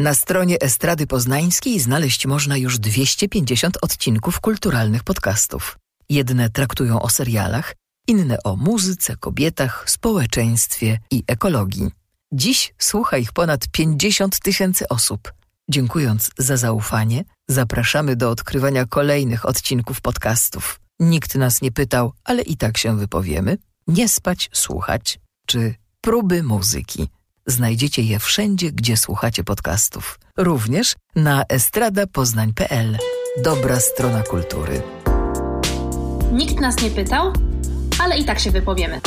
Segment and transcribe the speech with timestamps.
[0.00, 5.78] Na stronie Estrady Poznańskiej znaleźć można już 250 odcinków kulturalnych podcastów.
[6.08, 7.74] Jedne traktują o serialach,
[8.08, 11.90] inne o muzyce, kobietach, społeczeństwie i ekologii.
[12.32, 15.32] Dziś słucha ich ponad 50 tysięcy osób.
[15.70, 20.80] Dziękując za zaufanie, zapraszamy do odkrywania kolejnych odcinków podcastów.
[21.00, 23.58] Nikt nas nie pytał, ale i tak się wypowiemy.
[23.86, 27.08] Nie spać, słuchać, czy próby muzyki.
[27.50, 30.18] Znajdziecie je wszędzie, gdzie słuchacie podcastów.
[30.36, 32.98] Również na estradapoznań.pl.
[33.44, 34.82] Dobra strona kultury.
[36.32, 37.32] Nikt nas nie pytał,
[38.02, 39.00] ale i tak się wypowiemy.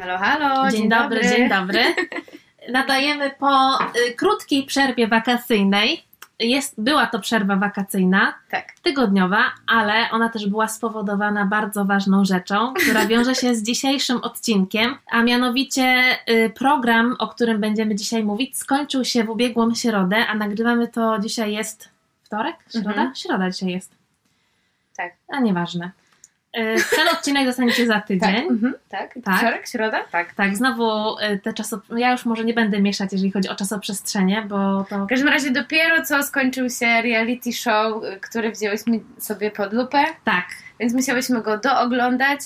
[0.00, 0.70] Halo, halo.
[0.70, 1.82] Dzień, dzień dobry, dobry, dzień dobry.
[2.72, 6.04] Nadajemy po y, krótkiej przerwie wakacyjnej.
[6.38, 8.72] Jest, była to przerwa wakacyjna, tak.
[8.82, 14.94] tygodniowa, ale ona też była spowodowana bardzo ważną rzeczą, która wiąże się z dzisiejszym odcinkiem,
[15.10, 20.34] a mianowicie y, program, o którym będziemy dzisiaj mówić, skończył się w ubiegłą środę, a
[20.34, 21.88] nagrywamy to dzisiaj jest
[22.22, 22.56] wtorek?
[22.72, 22.90] Środa?
[22.90, 23.14] Mhm.
[23.14, 23.94] Środa dzisiaj jest.
[24.96, 25.12] Tak.
[25.28, 25.90] A nieważne.
[26.54, 28.34] E, ten odcinek dostaniecie za tydzień.
[28.34, 29.14] Tak, mhm, tak.
[29.24, 29.38] tak.
[29.38, 30.04] Wtorek, środa?
[30.12, 30.34] Tak.
[30.34, 31.80] Tak, znowu e, te czasop...
[31.96, 35.04] Ja już może nie będę mieszać, jeżeli chodzi o czasoprzestrzenie, bo to...
[35.04, 40.04] W każdym razie dopiero co skończył się reality show, e, który wzięłyśmy sobie pod lupę.
[40.24, 40.46] Tak
[40.80, 42.40] więc musiałyśmy go dooglądać,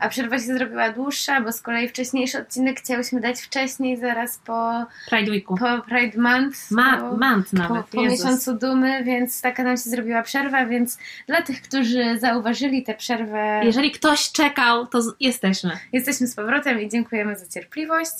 [0.00, 4.86] a przerwa się zrobiła dłuższa, bo z kolei wcześniejszy odcinek chciałyśmy dać wcześniej, zaraz po
[5.10, 5.54] Pride Weeku.
[5.56, 6.70] Po Pride Month.
[6.70, 7.86] Ma, po, month nawet.
[7.86, 12.82] Po, po miesiącu dumy, więc taka nam się zrobiła przerwa, więc dla tych, którzy zauważyli
[12.82, 13.60] tę przerwę...
[13.64, 15.78] Jeżeli ktoś czekał, to jesteśmy.
[15.92, 18.14] Jesteśmy z powrotem i dziękujemy za cierpliwość.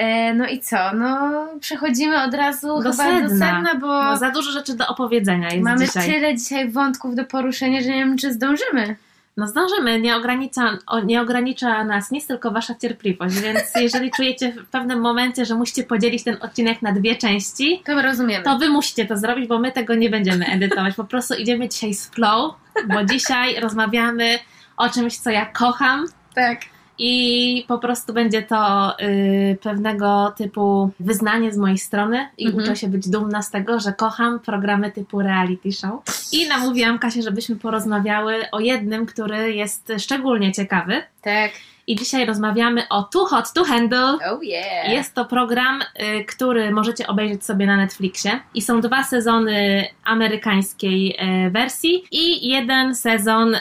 [0.00, 0.76] E, no i co?
[0.94, 3.20] No, przechodzimy od razu do chyba sedna.
[3.20, 6.12] do sedna, bo, bo za dużo rzeczy do opowiedzenia jest mamy dzisiaj.
[6.12, 8.96] tyle dzisiaj wątków do poruszenia, że nie wiem, czy zdążymy.
[9.36, 14.66] No zdążymy, nie ogranicza, nie ogranicza nas nic, tylko wasza cierpliwość, więc jeżeli czujecie w
[14.66, 18.44] pewnym momencie, że musicie podzielić ten odcinek na dwie części, to rozumiemy.
[18.44, 20.94] To wy musicie to zrobić, bo my tego nie będziemy edytować.
[20.94, 22.54] Po prostu idziemy dzisiaj z flow,
[22.88, 24.38] bo dzisiaj rozmawiamy
[24.76, 26.06] o czymś, co ja kocham.
[26.34, 26.60] Tak
[27.02, 32.64] i po prostu będzie to y, pewnego typu wyznanie z mojej strony i mhm.
[32.64, 36.02] uczę się być dumna z tego, że kocham programy typu reality show.
[36.32, 41.02] I namówiłam Kasię, żebyśmy porozmawiały o jednym, który jest szczególnie ciekawy.
[41.22, 41.50] Tak.
[41.86, 44.18] I dzisiaj rozmawiamy o Too Hot to Handle.
[44.32, 44.92] Oh yeah.
[44.92, 48.40] Jest to program, y, który możecie obejrzeć sobie na Netflixie.
[48.54, 51.16] I są dwa sezony amerykańskiej
[51.46, 53.60] y, wersji i jeden sezon y,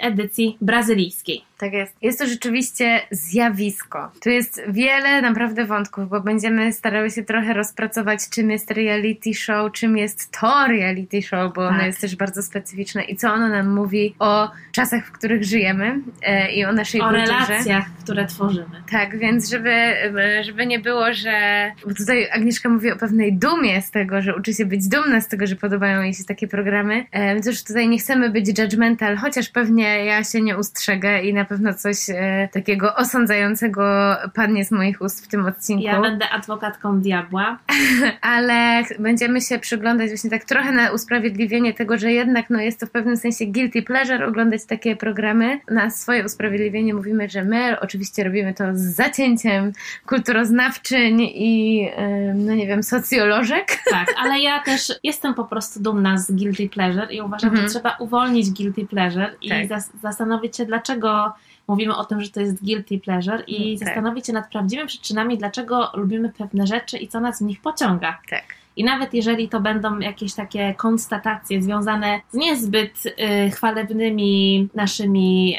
[0.00, 1.44] edycji brazylijskiej.
[1.58, 1.96] Tak jest.
[2.02, 4.10] Jest to rzeczywiście zjawisko.
[4.22, 9.72] Tu jest wiele naprawdę wątków, bo będziemy starały się trochę rozpracować, czym jest reality show,
[9.72, 11.74] czym jest to reality show, bo tak.
[11.74, 16.00] ono jest też bardzo specyficzne i co ono nam mówi o czasach, w których żyjemy
[16.22, 17.32] e, i o naszej o kulturze.
[17.32, 18.82] O relacjach, które tworzymy.
[18.90, 19.94] Tak, więc żeby,
[20.42, 21.70] żeby nie było, że...
[21.86, 25.28] Bo tutaj Agnieszka mówi o pewnej dumie z tego, że uczy się być dumna z
[25.28, 27.06] tego, że podobają jej się takie programy.
[27.12, 31.34] E, więc już tutaj nie chcemy być judgmental, chociaż pewnie ja się nie ustrzegę i
[31.34, 35.84] na pewno coś e, takiego osądzającego padnie z moich ust w tym odcinku.
[35.84, 37.58] Ja będę adwokatką diabła.
[38.20, 42.86] Ale będziemy się przyglądać właśnie tak trochę na usprawiedliwienie tego, że jednak no, jest to
[42.86, 45.60] w pewnym sensie guilty pleasure oglądać takie programy.
[45.70, 49.72] Na swoje usprawiedliwienie mówimy, że my oczywiście robimy to z zacięciem
[50.06, 51.88] kulturoznawczyń i
[52.34, 53.78] no nie wiem, socjolożek.
[53.90, 57.68] Tak, ale ja też jestem po prostu dumna z guilty pleasure i uważam, mhm.
[57.68, 59.68] że trzeba uwolnić guilty pleasure i tak.
[59.68, 61.33] zas zastanowić się, dlaczego
[61.68, 63.88] mówimy o tym, że to jest guilty pleasure i mm, tak.
[63.88, 68.18] zastanowić się nad prawdziwymi przyczynami, dlaczego lubimy pewne rzeczy i co nas w nich pociąga.
[68.30, 68.44] Tak.
[68.76, 75.58] I nawet jeżeli to będą jakieś takie konstatacje związane z niezbyt y, chwalebnymi naszymi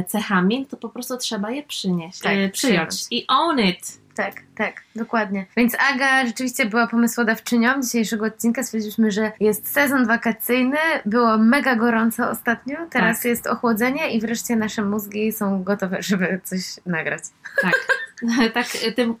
[0.00, 4.01] y, cechami, to po prostu trzeba je przynieść, tak, y, przyjąć i own it.
[4.22, 5.46] Tak, tak, dokładnie.
[5.56, 8.62] Więc Aga rzeczywiście była pomysłodawczynią dzisiejszego odcinka.
[8.62, 13.24] Stwierdziliśmy, że jest sezon wakacyjny, było mega gorąco ostatnio, teraz tak.
[13.24, 17.22] jest ochłodzenie i wreszcie nasze mózgi są gotowe, żeby coś nagrać.
[17.62, 17.72] Tak.
[18.54, 18.66] tak,
[18.96, 19.14] tym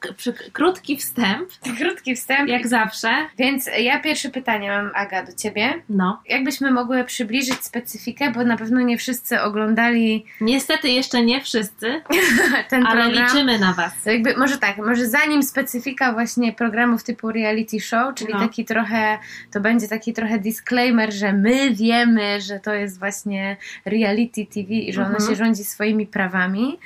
[0.52, 1.50] krótki wstęp.
[1.78, 2.48] Krótki wstęp.
[2.48, 3.08] Jak zawsze.
[3.38, 5.82] Więc ja pierwsze pytanie mam, Aga, do ciebie.
[5.88, 6.22] No.
[6.28, 10.24] Jakbyśmy mogły przybliżyć specyfikę, bo na pewno nie wszyscy oglądali.
[10.40, 12.02] Niestety jeszcze nie wszyscy,
[12.70, 13.24] ten ale program.
[13.24, 14.06] liczymy na Was.
[14.06, 18.40] Jakby, może tak, może zanim specyfika właśnie programów typu reality show, czyli no.
[18.40, 19.18] taki trochę,
[19.50, 24.92] to będzie taki trochę disclaimer, że my wiemy, że to jest właśnie reality TV i
[24.92, 25.30] że ono mhm.
[25.30, 26.78] się rządzi swoimi prawami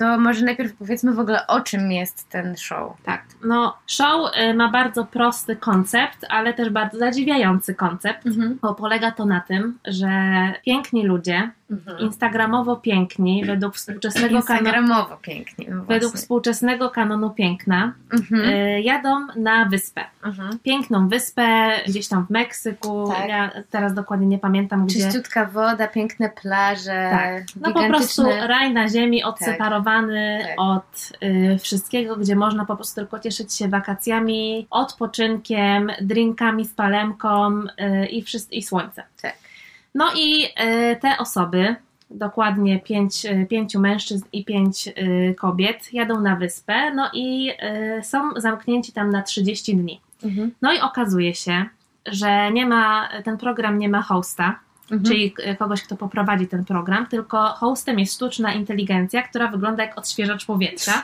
[0.00, 2.92] to może najpierw powiedzmy w ogóle o czym jest ten show.
[3.04, 8.58] Tak, no show y, ma bardzo prosty koncept, ale też bardzo zadziwiający koncept, mhm.
[8.62, 10.08] bo polega to na tym, że
[10.64, 11.98] piękni ludzie Mhm.
[11.98, 15.66] instagramowo piękni, według współczesnego, Instagramowo pięknie.
[15.70, 18.44] No według współczesnego kanonu piękna, Mhm.
[18.50, 20.04] y, jadą na wyspę.
[20.24, 20.58] Mhm.
[20.58, 23.12] Piękną wyspę gdzieś tam w Meksyku.
[23.16, 23.28] Tak.
[23.28, 25.04] Ja teraz dokładnie nie pamiętam gdzie.
[25.04, 27.08] Czyściutka woda, piękne plaże.
[27.10, 27.42] Tak.
[27.60, 30.54] No po prostu raj na ziemi, odseparowany Tak.
[30.58, 37.60] od y, wszystkiego, gdzie można po prostu tylko cieszyć się wakacjami, odpoczynkiem, drinkami z palemką
[37.60, 39.04] y, i, wszys- i słońcem.
[39.22, 39.34] Tak.
[39.94, 41.76] No i y, te osoby,
[42.10, 47.50] dokładnie pięć, y, pięciu mężczyzn i pięć y, kobiet, jadą na wyspę, no i
[48.02, 50.00] są zamknięci tam na 30 dni.
[50.24, 50.50] Mhm.
[50.62, 51.64] No i okazuje się,
[52.06, 54.58] że nie ma, ten program nie ma hosta,
[54.90, 55.02] Mhm.
[55.04, 60.46] czyli kogoś, kto poprowadzi ten program, tylko hostem jest sztuczna inteligencja, która wygląda jak odświeżacz
[60.46, 61.02] powietrza.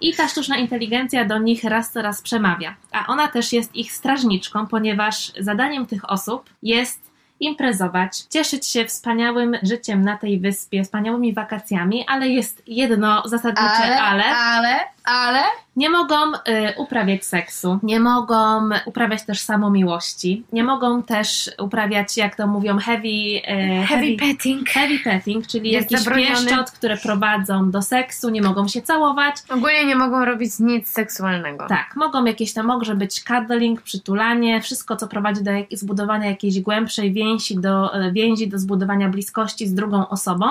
[0.00, 2.74] I ta sztuczna inteligencja do nich raz co raz przemawia.
[2.92, 7.03] A ona też jest ich strażniczką, ponieważ zadaniem tych osób jest
[7.40, 14.00] imprezować, cieszyć się wspaniałym życiem na tej wyspie, wspaniałymi wakacjami, ale jest jedno zasadnicze ale.
[14.00, 14.93] ale, ale.
[15.76, 16.38] Nie mogą y,
[16.76, 23.08] uprawiać seksu, nie mogą uprawiać też samomiłości, nie mogą też uprawiać, jak to mówią, heavy,
[23.08, 24.68] y, Heavy petting.
[24.68, 26.34] heavy petting, czyli Jest jakiś zabroniony.
[26.46, 29.36] pieszczot, które prowadzą do seksu, nie mogą się całować.
[29.50, 31.66] Ogólnie nie mogą robić nic seksualnego.
[31.68, 36.60] Tak, mogą jakieś tam, może być cuddling, przytulanie, wszystko, co prowadzi do jak- zbudowania jakiejś
[36.60, 40.46] głębszej więzi do, e, więzi, do zbudowania bliskości z drugą osobą,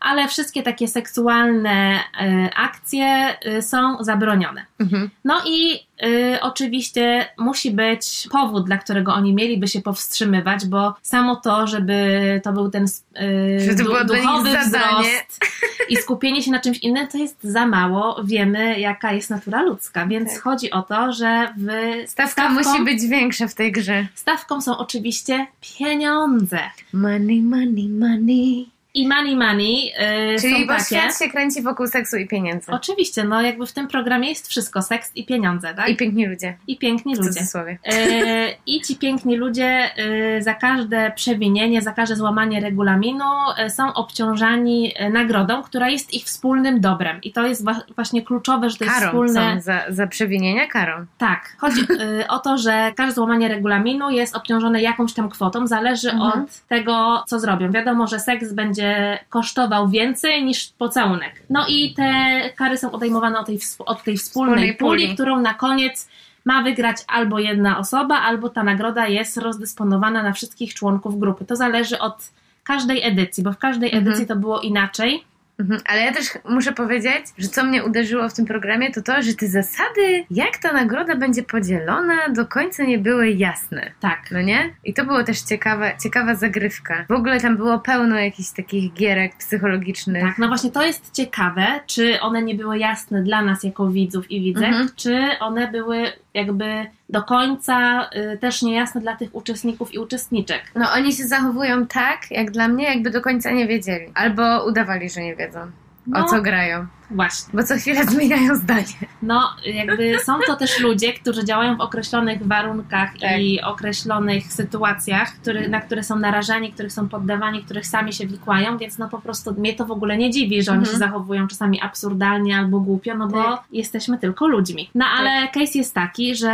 [0.00, 3.06] ale wszystkie takie seksualne e, akcje
[3.40, 4.66] e, są zabronione.
[4.80, 5.10] Mhm.
[5.24, 5.74] No i
[6.06, 12.40] y, oczywiście musi być powód, dla którego oni mieliby się powstrzymywać, bo samo to, żeby
[12.44, 15.08] to był ten y, to nich duchowy zadanie.
[15.08, 15.40] wzrost
[15.88, 18.20] i skupienie się na czymś innym, to jest za mało.
[18.24, 20.42] Wiemy, jaka jest natura ludzka, więc Tak.
[20.42, 21.66] chodzi o to, że w
[22.10, 24.06] Stawka stawką, musi być większa w tej grze.
[24.14, 25.46] stawką są oczywiście
[25.78, 26.58] pieniądze.
[26.92, 28.75] Money, money, money.
[28.96, 29.92] I money money
[30.36, 30.84] y, Czyli są bo takie.
[30.84, 32.72] świat się kręci wokół seksu i pieniędzy.
[32.72, 35.88] Oczywiście, no jakby w tym programie jest wszystko, seks i pieniądze, tak?
[35.88, 36.56] I piękni ludzie.
[36.66, 37.40] I piękni W ludzie.
[37.84, 43.24] E, I ci piękni ludzie e, za każde przewinienie, za każde złamanie regulaminu
[43.58, 47.20] e, są obciążani e, nagrodą, która jest ich wspólnym dobrem.
[47.22, 49.54] I to jest wa- właśnie kluczowe, że to jest Karą wspólne.
[49.54, 51.06] są za, za przewinienia karą.
[51.18, 51.56] Tak.
[51.58, 51.80] Chodzi
[52.20, 56.42] e, o to, że każde złamanie regulaminu jest obciążone jakąś tam kwotą, zależy Mhm.
[56.44, 57.72] od tego, co zrobią.
[57.72, 58.85] Wiadomo, że seks będzie
[59.28, 61.42] kosztował więcej niż pocałunek.
[61.50, 65.14] No i te kary są odejmowane od tej, od tej wspólnej, Wspólnej puli, puli.
[65.14, 66.08] którą na koniec
[66.44, 71.44] ma wygrać albo jedna osoba, albo ta nagroda jest rozdysponowana na wszystkich członków grupy.
[71.44, 72.16] To zależy od
[72.64, 74.06] każdej edycji, bo w każdej Mhm.
[74.08, 75.24] edycji to było inaczej.
[75.58, 75.80] Mhm.
[75.86, 79.34] Ale ja też muszę powiedzieć, że co mnie uderzyło w tym programie, to to, że
[79.34, 83.90] te zasady, jak ta nagroda będzie podzielona, do końca nie były jasne.
[84.00, 84.18] Tak.
[84.30, 84.74] No nie?
[84.84, 87.04] I to było też ciekawa, ciekawa zagrywka.
[87.08, 90.22] W ogóle tam było pełno jakichś takich gierek psychologicznych.
[90.22, 94.30] Tak, no właśnie to jest ciekawe, czy one nie były jasne dla nas jako widzów
[94.30, 94.88] i widzek, Mhm.
[94.96, 96.02] czy one były
[96.36, 100.62] jakby do końca y, też niejasne dla tych uczestników i uczestniczek.
[100.74, 104.06] No oni się zachowują tak, jak dla mnie, jakby do końca nie wiedzieli.
[104.14, 105.60] Albo udawali, że nie wiedzą,
[106.06, 106.86] No, o co grają.
[107.10, 107.54] Właśnie.
[107.54, 108.84] Bo co chwilę zmieniają zdanie.
[109.22, 113.40] No, jakby są to też ludzie, którzy działają w określonych warunkach Tak.
[113.40, 118.78] i określonych sytuacjach, który, na które są narażani, których są poddawani, których sami się wikłają,
[118.78, 120.94] więc no po prostu mnie to w ogóle nie dziwi, że oni Mhm.
[120.94, 123.62] się zachowują czasami absurdalnie albo głupio, no bo Tak.
[123.72, 124.90] jesteśmy tylko ludźmi.
[124.94, 126.52] No ale case jest taki, że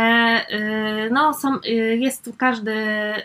[1.07, 2.73] y, no są, y, jest tu każdy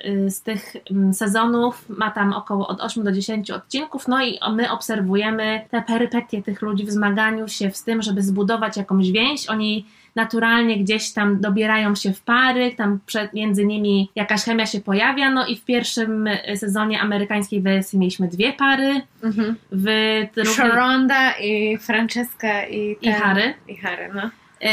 [0.07, 4.39] y, z tych mm, sezonów, ma tam około od 8 do 10 odcinków, no i
[4.53, 7.18] my obserwujemy te perypetie tych ludzi w zmaganiu
[7.49, 9.49] się z tym, żeby zbudować jakąś więź.
[9.49, 14.81] Oni naturalnie gdzieś tam dobierają się w pary, tam przed, między nimi jakaś chemia się
[14.81, 19.01] pojawia, no i w pierwszym sezonie amerykańskiej wersji mieliśmy dwie pary,
[19.73, 19.85] w
[20.35, 23.55] drugim, Sharonda i Francesca i, i ten- Harry.
[23.69, 24.31] I Harry, no.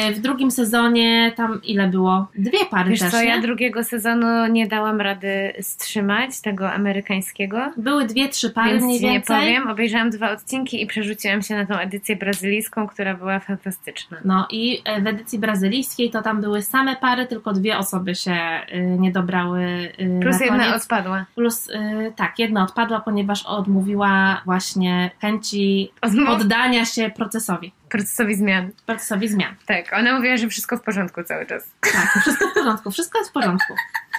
[0.10, 2.28] Y, W drugim sezonie tam ile było?
[2.36, 3.28] Dwie pary Wiesz też, co, nie?
[3.28, 7.72] ja drugiego sezonu nie dałam rady wstrzymać, tego amerykańskiego.
[7.78, 9.38] Były dwie, trzy pary Więc mniej ci nie więcej.
[9.38, 9.68] powiem.
[9.68, 14.18] Obejrzałam dwa odcinki i przerzuciłam się na tą edycję brazylijską, która była fantastyczna.
[14.26, 18.36] No i e, w edycji brazylijskiej to tam były same pary, tylko dwie osoby się
[18.74, 21.26] y, nie dobrały Plus na jedna odpadła.
[21.36, 21.68] Plus
[22.16, 25.92] tak, jedna odpadła, ponieważ odmówiła właśnie chęci
[26.26, 28.72] poddania się procesowi, Procesowi zmian.
[28.86, 29.56] procesowi zmian.
[29.66, 31.72] Tak, ona mówiła, że wszystko w porządku cały czas.
[31.80, 33.74] Tak, wszystko w porządku, wszystko jest w porządku.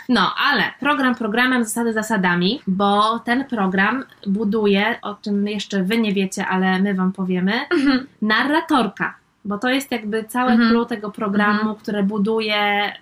[0.08, 6.12] No, ale program programem, zasady zasadami, bo ten program buduje, o czym jeszcze wy nie
[6.12, 7.52] wiecie, ale my wam powiemy,
[8.22, 9.14] narratorka.
[9.46, 10.70] Bo to jest jakby całe Mhm.
[10.70, 11.76] clue tego programu, Mhm.
[11.76, 12.92] które buduje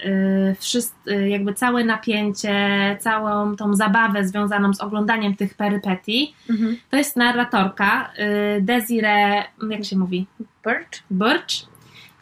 [1.06, 2.56] y, y, jakby całe napięcie,
[3.00, 6.34] całą tą zabawę związaną z oglądaniem tych perypetii.
[6.50, 6.76] Mhm.
[6.90, 8.10] To jest narratorka
[8.58, 10.26] y, Desiree, jak się mówi,
[10.66, 11.02] Birch?
[11.10, 11.68] Birch,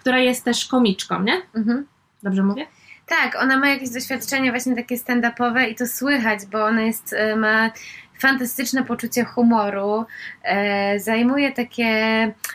[0.00, 1.42] która jest też komiczką, nie?
[1.54, 1.86] Mhm.
[2.22, 2.66] Dobrze mówię?
[3.06, 7.36] Tak, ona ma jakieś doświadczenie właśnie takie stand-upowe i to słychać, bo ona jest, e,
[7.36, 7.70] ma
[8.22, 10.04] fantastyczne poczucie humoru,
[10.44, 11.88] e, zajmuje takie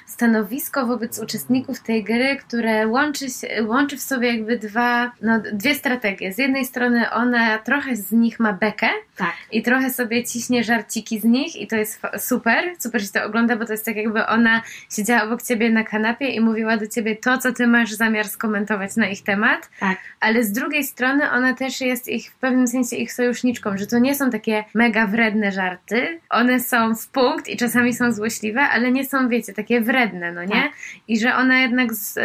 [0.05, 5.75] stanowisko wobec uczestników tej gry, które łączy, się, łączy w sobie jakby dwa, no, dwie
[5.75, 6.33] strategie.
[6.33, 9.33] Z jednej strony ona trochę z nich ma bekę Tak.
[9.51, 13.55] i trochę sobie ciśnie żarciki z nich i to jest super, super się to ogląda,
[13.55, 14.61] bo to jest tak jakby ona
[14.95, 18.95] siedziała obok ciebie na kanapie i mówiła do ciebie to, co ty masz zamiar skomentować
[18.95, 19.97] na ich temat, Tak.
[20.19, 23.99] ale z drugiej strony ona też jest ich w pewnym sensie ich sojuszniczką, że to
[23.99, 26.19] nie są takie mega wredne żarty.
[26.29, 30.43] One są w punkt i czasami są złośliwe, ale nie są, wiecie, takie wredne, no
[30.43, 30.49] nie?
[30.49, 30.71] Tak.
[31.07, 32.19] I że ona jednak z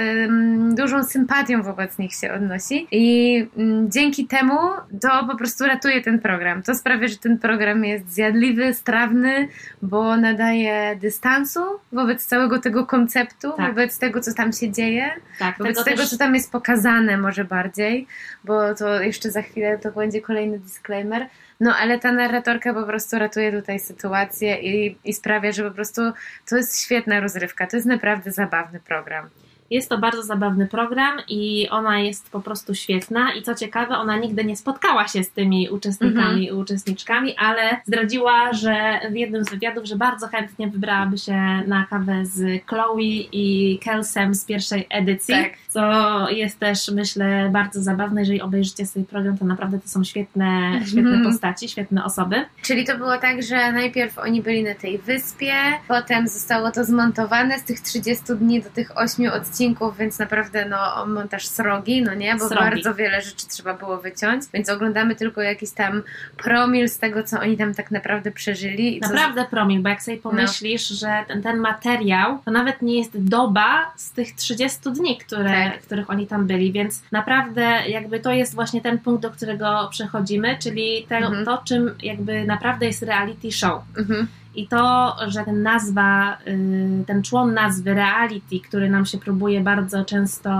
[0.74, 4.58] dużą sympatią wobec nich się odnosi i mm, dzięki temu
[5.00, 6.62] to po prostu ratuje ten program.
[6.62, 9.48] To sprawia, że ten program jest zjadliwy, strawny,
[9.82, 11.60] bo nadaje dystansu
[11.92, 13.66] wobec całego tego konceptu, Tak.
[13.68, 15.10] wobec tego, co tam się dzieje.
[15.38, 18.06] Tak, Wobec tego tego, też- co tam jest pokazane może bardziej,
[18.44, 21.26] bo to jeszcze za chwilę to będzie kolejny disclaimer.
[21.60, 26.02] No ale ta narratorka po prostu ratuje tutaj sytuację i, i sprawia, że po prostu
[26.48, 27.66] to jest świetna rozrywka.
[27.66, 29.28] To jest naprawdę zabawny program.
[29.72, 33.32] Jest to bardzo zabawny program i ona jest po prostu świetna.
[33.34, 38.52] I co ciekawe, ona nigdy nie spotkała się z tymi uczestnikami i uczestniczkami, ale zdradziła,
[38.52, 41.36] że w jednym z wywiadów, że bardzo chętnie wybrałaby się
[41.66, 43.00] na kawę z Chloe
[43.32, 45.34] i Kelsem z pierwszej edycji.
[45.34, 45.52] Tak.
[45.68, 45.82] Co
[46.30, 48.20] jest też, myślę, bardzo zabawne.
[48.20, 51.24] Jeżeli obejrzycie sobie program, to naprawdę to są świetne, świetne Mhm.
[51.24, 52.44] postaci, świetne osoby.
[52.62, 55.52] Czyli to było tak, że najpierw oni byli na tej wyspie,
[55.88, 59.61] potem zostało to zmontowane z tych 30 dni do tych 8 odcinków,
[59.98, 62.54] więc naprawdę no montaż srogi, no nie, bo Srogi.
[62.64, 66.02] bardzo wiele rzeczy trzeba było wyciąć, więc oglądamy tylko jakiś tam
[66.36, 69.00] promil z tego, co oni tam tak naprawdę przeżyli.
[69.00, 73.18] co- Naprawdę promil, bo jak sobie pomyślisz, że ten, ten materiał to nawet nie jest
[73.24, 75.82] doba z tych 30 dni, które, Tak.
[75.82, 80.58] których oni tam byli, więc naprawdę jakby to jest właśnie ten punkt, do którego przechodzimy,
[80.58, 81.44] czyli te, Mhm.
[81.44, 83.82] to, czym jakby naprawdę jest reality show.
[83.98, 84.26] Mhm.
[84.54, 90.04] I to, że ten nazwa, y, ten człon nazwy reality, który nam się próbuje bardzo
[90.04, 90.50] często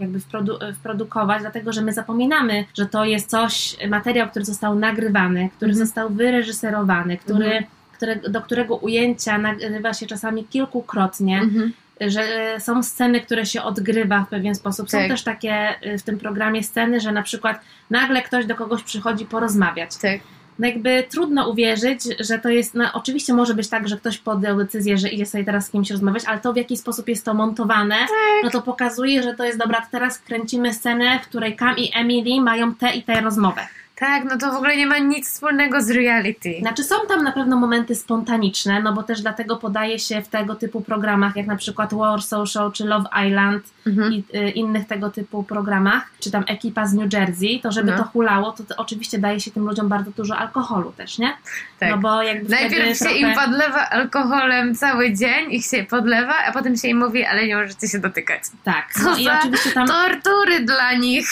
[0.00, 5.48] jakby wprodu- wprodukować, dlatego że my zapominamy, że to jest coś, materiał, który został nagrywany,
[5.56, 5.86] który Mhm.
[5.86, 7.64] został wyreżyserowany, który, Mhm.
[7.92, 11.72] które, do którego ujęcia nagrywa się czasami kilkukrotnie, Mhm.
[12.00, 12.22] że
[12.58, 14.90] są sceny, które się odgrywa w pewien sposób.
[14.90, 15.08] Są Tak.
[15.08, 19.26] też takie y, w tym programie sceny, że na przykład nagle ktoś do kogoś przychodzi
[19.26, 20.20] porozmawiać Tak.
[20.60, 24.58] No jakby trudno uwierzyć, że to jest, no oczywiście może być tak, że ktoś podjął
[24.58, 27.34] decyzję, że idzie sobie teraz z kimś rozmawiać, ale to w jaki sposób jest to
[27.34, 27.96] montowane,
[28.44, 32.40] no to pokazuje, że to jest dobra, teraz kręcimy scenę, w której Cam i Emily
[32.40, 33.60] mają tę i tę rozmowę.
[34.00, 36.54] Tak, no to w ogóle nie ma nic wspólnego z reality.
[36.60, 40.54] Znaczy są tam na pewno momenty spontaniczne, no bo też dlatego podaje się w tego
[40.54, 44.12] typu programach, jak na przykład Warsaw Show czy Love Island Mhm.
[44.12, 47.96] i y, innych tego typu programach, czy tam ekipa z New Jersey, to żeby No.
[47.98, 51.32] to hulało, to, to oczywiście daje się tym ludziom bardzo dużo alkoholu też, nie?
[51.78, 51.90] Tak.
[51.90, 53.18] No bo jakby Najpierw się trochę...
[53.18, 57.56] im podlewa alkoholem cały dzień, ich się podlewa, a potem się im mówi, ale nie
[57.56, 58.42] możecie się dotykać.
[58.64, 61.26] Tak, Co no i za oczywiście tam, Tortury dla nich!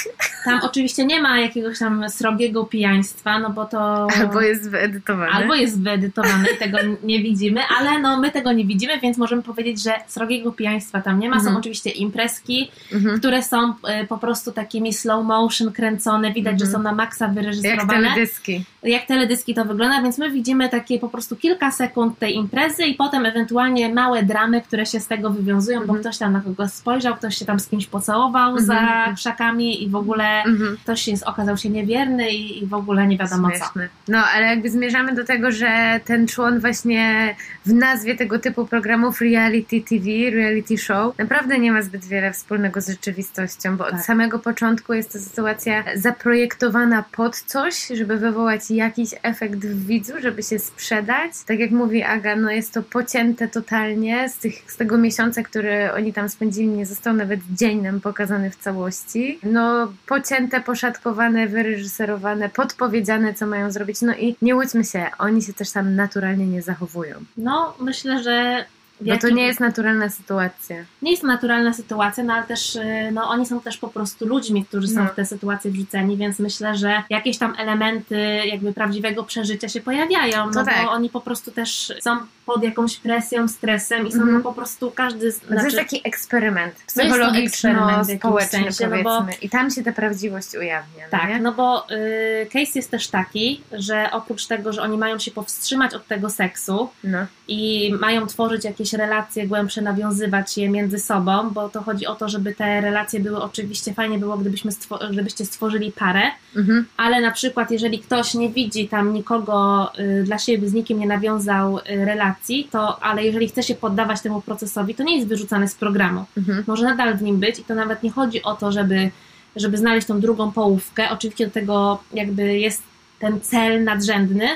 [0.44, 4.06] tam oczywiście nie ma jakiegoś tam srogiego pijaństwa, no bo to...
[4.20, 5.30] Albo jest wyedytowane.
[5.32, 9.42] Albo jest wyedytowane i tego nie widzimy, ale no my tego nie widzimy, więc możemy
[9.42, 11.34] powiedzieć, że srogiego pijaństwa tam nie ma.
[11.36, 11.56] Są Mhm.
[11.56, 13.18] oczywiście imprezki, Mhm.
[13.18, 16.58] które są e, po prostu takimi slow motion kręcone, widać, Mhm.
[16.70, 17.92] że są na maksa Jak wyreżyserowane.
[17.92, 18.64] teledyski.
[18.82, 22.94] Jak teledyski to wygląda, więc my widzimy takie po prostu kilka sekund tej imprezy i
[22.94, 26.00] potem ewentualnie małe dramy, które się z tego wywiązują, bo Mhm.
[26.00, 28.66] ktoś tam na kogoś spojrzał, ktoś się tam z kimś pocałował Mhm.
[28.66, 30.76] za krzakami i w ogóle Mhm.
[30.82, 33.56] ktoś jest, okazał się niewierny i, i w ogóle nie wiadomo co.
[33.56, 33.88] Śmieszne.
[34.08, 37.34] No, ale jakby zmierzamy do tego, że ten człon właśnie
[37.66, 42.80] w nazwie tego typu programów reality TV, reality show, naprawdę nie ma zbyt wiele wspólnego
[42.80, 44.02] z rzeczywistością, bo od Tak.
[44.04, 50.42] samego początku jest to sytuacja zaprojektowana pod coś, żeby wywołać jakiś efekt w widzu, żeby
[50.42, 51.32] się sprzedać.
[51.46, 55.92] Tak jak mówi Aga, no jest to pocięte totalnie z, tych, z tego miesiąca, który
[55.92, 59.38] oni tam spędzili, nie został nawet dzień nam pokazany w całości.
[59.42, 64.02] No pocięte, poszatkowane, wyreżyserowane, podpowiedziane, co mają zrobić.
[64.02, 67.14] No i nie łudźmy się, oni się też tam naturalnie nie zachowują.
[67.36, 68.64] No, myślę, że
[69.00, 70.76] Bo to jakim- nie jest naturalna sytuacja.
[71.02, 74.26] nie jest to naturalna sytuacja, no ale też y, no, oni są też po prostu
[74.26, 75.10] ludźmi, którzy są No.
[75.10, 80.46] w te sytuacje wrzuceni, więc myślę, że jakieś tam elementy jakby prawdziwego przeżycia się pojawiają,
[80.46, 80.84] no To tak.
[80.84, 84.34] bo oni po prostu też są pod jakąś presją, stresem i są Mhm.
[84.36, 85.32] no, po prostu każdy...
[85.32, 89.26] z- To jest Znaczy, taki eksperyment to psychologiczno-społeczny sensie, no bo-.
[89.42, 91.04] I tam się ta prawdziwość ujawnia.
[91.12, 91.38] no tak, nie?
[91.40, 95.94] no bo y, case jest też taki, że oprócz tego, że oni mają się powstrzymać
[95.94, 97.18] od tego seksu, no.
[97.48, 102.28] i mają tworzyć jakieś relacje głębsze, nawiązywać je między sobą, bo to chodzi o to,
[102.28, 106.22] żeby te relacje były oczywiście fajnie było, gdybyśmy stwo- gdybyście stworzyli parę,
[106.56, 106.86] Mhm.
[106.96, 111.06] ale na przykład jeżeli ktoś nie widzi tam nikogo y, dla siebie, z nikim nie
[111.06, 115.68] nawiązał y, relacji, to ale jeżeli chce się poddawać temu procesowi, to nie jest wyrzucany
[115.68, 116.24] z programu.
[116.36, 116.64] Mhm.
[116.66, 119.10] Może nadal w nim być i to nawet nie chodzi o to, żeby,
[119.56, 121.10] żeby znaleźć tą drugą połówkę.
[121.10, 122.82] Oczywiście do tego jakby jest
[123.18, 124.48] ten cel nadrzędny,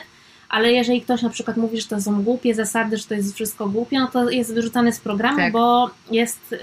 [0.53, 3.69] ale jeżeli ktoś na przykład mówi, że to są głupie zasady, że to jest wszystko
[3.69, 5.53] głupie, no to jest wyrzucany z programu, Tak.
[5.53, 6.59] bo jest y,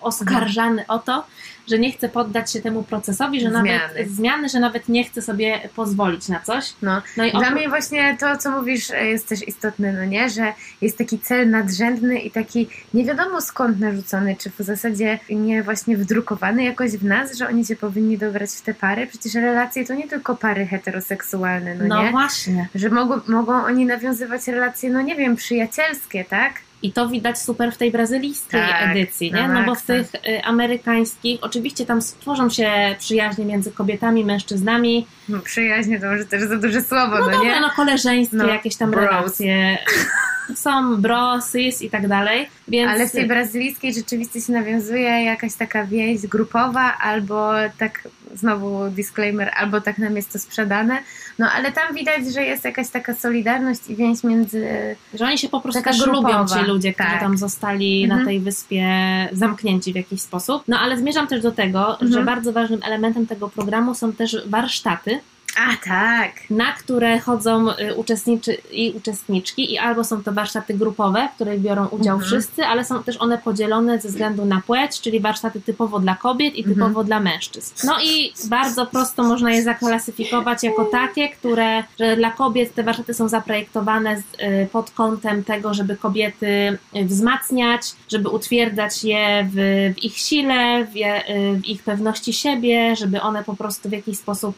[0.00, 1.24] oskarżany o to,
[1.68, 3.78] że nie chce poddać się temu procesowi, że Zmiany.
[3.78, 6.72] nawet zmiany, że nawet nie chce sobie pozwolić na coś.
[6.82, 7.02] No.
[7.16, 10.30] No i Dla mnie właśnie to, co mówisz, e, jest też istotne, no nie?
[10.30, 15.62] Że jest taki cel nadrzędny i taki nie wiadomo skąd narzucony, czy w zasadzie nie
[15.62, 19.06] właśnie wdrukowany jakoś w nas, że oni się powinni dobrać w te pary.
[19.06, 22.10] Przecież relacje to nie tylko pary heteroseksualne, no, no nie?
[22.10, 22.68] właśnie.
[22.74, 26.52] Że mogą, mogą oni nawiązywać relacje, no nie wiem, przyjacielskie, tak?
[26.84, 29.48] I to widać super w tej brazylijskiej Tak, edycji, nie?
[29.48, 29.86] No bo w maksa.
[29.86, 35.06] tych y, amerykańskich, oczywiście tam stworzą się przyjaźnie między kobietami, mężczyznami.
[35.28, 37.60] No, Przyjaźnie to może też za duże słowo, No, no, dobra, nie?
[37.60, 39.04] no koleżeńskie No, jakieś tam bros.
[39.04, 39.78] relacje.
[40.54, 42.48] Są brosys i tak dalej.
[42.68, 48.90] Więc Ale w tej brazylijskiej rzeczywiście się nawiązuje jakaś taka więź grupowa, albo tak, znowu
[48.90, 50.98] disclaimer, albo tak nam jest to sprzedane.
[51.38, 54.66] No ale tam widać, że jest jakaś taka solidarność i więź między.
[55.14, 56.60] że oni się po prostu też lubią grupowa.
[56.60, 57.20] ci ludzie, którzy Tak.
[57.20, 58.20] tam zostali Mhm.
[58.20, 58.88] na tej wyspie
[59.32, 60.62] zamknięci w jakiś sposób.
[60.68, 62.12] No ale zmierzam też do tego, Mhm.
[62.12, 65.20] że bardzo ważnym elementem tego programu są też warsztaty,
[65.56, 66.32] A tak!
[66.50, 71.60] na które chodzą y, uczestniczy i uczestniczki i albo są to warsztaty grupowe, w których
[71.60, 72.20] biorą udział Mhm.
[72.22, 76.54] wszyscy, ale są też one podzielone ze względu na płeć, czyli warsztaty typowo dla kobiet
[76.54, 76.74] i Mhm.
[76.74, 77.74] typowo dla mężczyzn.
[77.86, 83.14] No i bardzo prosto można je zaklasyfikować jako takie, które, że dla kobiet te warsztaty
[83.14, 89.54] są zaprojektowane z, y, pod kątem tego, żeby kobiety y, wzmacniać, żeby utwierdzać je w,
[89.98, 91.22] w ich sile, w, je,
[91.62, 94.56] w ich pewności siebie, żeby one po prostu w jakiś sposób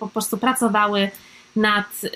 [0.00, 1.10] po prostu pracowały
[1.56, 2.10] nad y,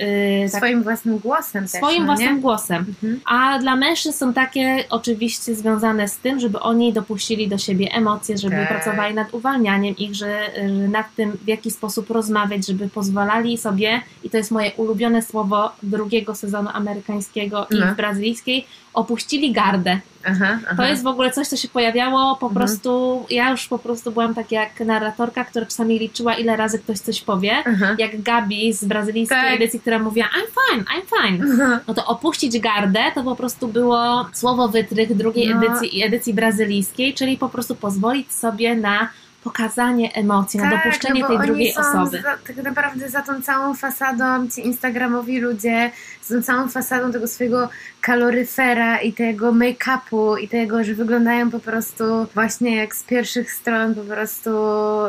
[0.52, 1.70] tak, Swoim własnym głosem też.
[1.72, 2.40] swoim no, własnym Nie?
[2.40, 2.84] głosem.
[2.88, 3.20] Mhm.
[3.24, 8.38] A dla mężczyzn są takie oczywiście związane z tym, żeby oni dopuścili do siebie emocje,
[8.38, 8.68] żeby Tak.
[8.68, 14.00] pracowali nad uwalnianiem ich, że, że nad tym, w jaki sposób rozmawiać, żeby pozwalali sobie,
[14.24, 17.86] i to jest moje ulubione słowo drugiego sezonu amerykańskiego i No.
[17.86, 20.00] w brazylijskiej, opuścili gardę.
[20.26, 20.76] Aha, aha.
[20.76, 22.54] To jest w ogóle coś, co się pojawiało po Mhm.
[22.66, 26.98] prostu, ja już po prostu byłam tak jak narratorka, która czasami liczyła, ile razy ktoś
[26.98, 27.52] coś powie,
[27.98, 29.54] jak Gabi z brazylijskiej Tak.
[29.56, 31.56] edycji, która mówiła I'm fine, I'm fine.
[31.88, 35.56] No to opuścić gardę to po prostu było słowo wytrych drugiej No.
[35.66, 39.08] edycji edycji brazylijskiej, czyli po prostu pozwolić sobie na
[39.46, 42.22] pokazanie emocji, na dopuszczenie no tej drugiej osoby.
[42.22, 45.90] Za, tak naprawdę za tą całą fasadą ci instagramowi ludzie,
[46.22, 47.68] za tą całą fasadą tego swojego
[48.00, 52.04] kaloryfera i tego make-upu i tego, że wyglądają po prostu
[52.34, 54.50] właśnie jak z pierwszych stron po prostu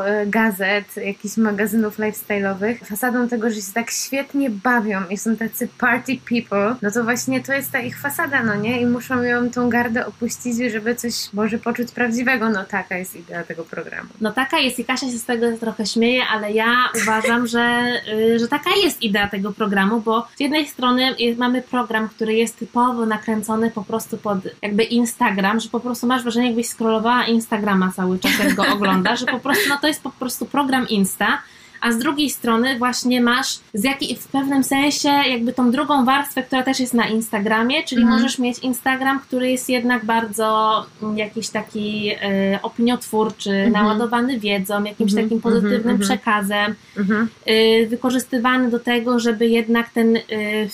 [0.04, 2.84] e, gazet, jakichś magazynów lifestyle'owych.
[2.84, 7.42] Fasadą tego, że się tak świetnie bawią i są tacy party people, no to właśnie
[7.42, 8.80] to jest ta ich fasada, no nie?
[8.80, 12.50] I muszą ją tą gardę opuścić, żeby coś może poczuć prawdziwego.
[12.50, 14.10] No taka jest idea tego programu.
[14.20, 18.38] No taka jest i Kasia się z tego trochę śmieje, ale ja uważam, że, y,
[18.38, 23.06] że taka jest idea tego programu, bo z jednej strony mamy program, który jest typowo
[23.06, 28.18] nakręcony po prostu pod jakby Instagram, że po prostu masz wrażenie, jakbyś scrollowała Instagrama cały
[28.18, 31.42] czas, jak go oglądasz, że po prostu no to jest po prostu program Insta,
[31.80, 36.42] a z drugiej strony właśnie masz z jakiej, w pewnym sensie jakby tą drugą warstwę,
[36.42, 38.18] która też jest na Instagramie, czyli Mhm.
[38.20, 43.72] możesz mieć Instagram, który jest jednak bardzo mm, jakiś taki e, opiniotwórczy, Mhm.
[43.72, 46.08] naładowany wiedzą, jakimś Mhm, takim pozytywnym mhm, mhm.
[46.08, 47.28] przekazem, Mhm.
[47.48, 50.22] y, wykorzystywany do tego, żeby jednak ten y,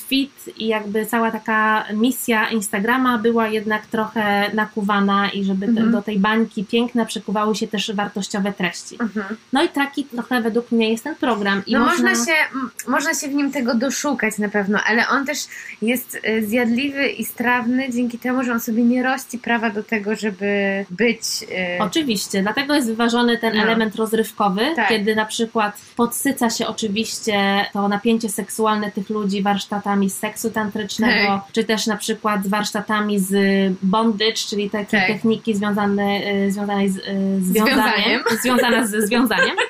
[0.08, 5.92] fit i jakby cała taka misja Instagrama była jednak trochę nakuwana i żeby te, Mhm.
[5.92, 8.96] do tej bańki piękna przekuwały się też wartościowe treści.
[9.00, 9.36] Mhm.
[9.52, 11.62] No i taki trochę według mnie jest ten program.
[11.66, 12.08] I no można...
[12.10, 12.24] można...
[12.26, 12.32] się,
[12.88, 15.38] można się w nim tego doszukać na pewno, ale on też
[15.82, 20.16] jest y, zjadliwy i strawny dzięki temu, że on sobie nie rości prawa do tego,
[20.16, 21.20] żeby być...
[21.78, 23.62] y, Oczywiście, dlatego jest wyważony ten No.
[23.62, 24.88] element rozrywkowy, Tak.
[24.88, 31.26] kiedy na przykład podsyca się oczywiście to napięcie seksualne tych ludzi warsztatami z seksu tantrycznego,
[31.26, 31.52] Tak.
[31.52, 33.32] czy też na przykład z warsztatami z
[33.82, 35.06] bondage, czyli takie Tak.
[35.06, 37.00] techniki związane, y, związane z y,
[37.40, 38.22] związaniem, Związaniem.
[38.42, 39.56] związane ze związaniem.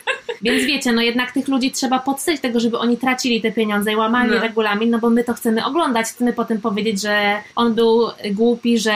[0.44, 3.96] Więc wiecie, no jednak tych ludzi trzeba podsyć tego, żeby oni tracili te pieniądze i
[3.96, 4.40] łamali No.
[4.40, 8.00] regulamin, no bo my to chcemy oglądać, chcemy potem powiedzieć, że on był
[8.32, 8.92] głupi, że,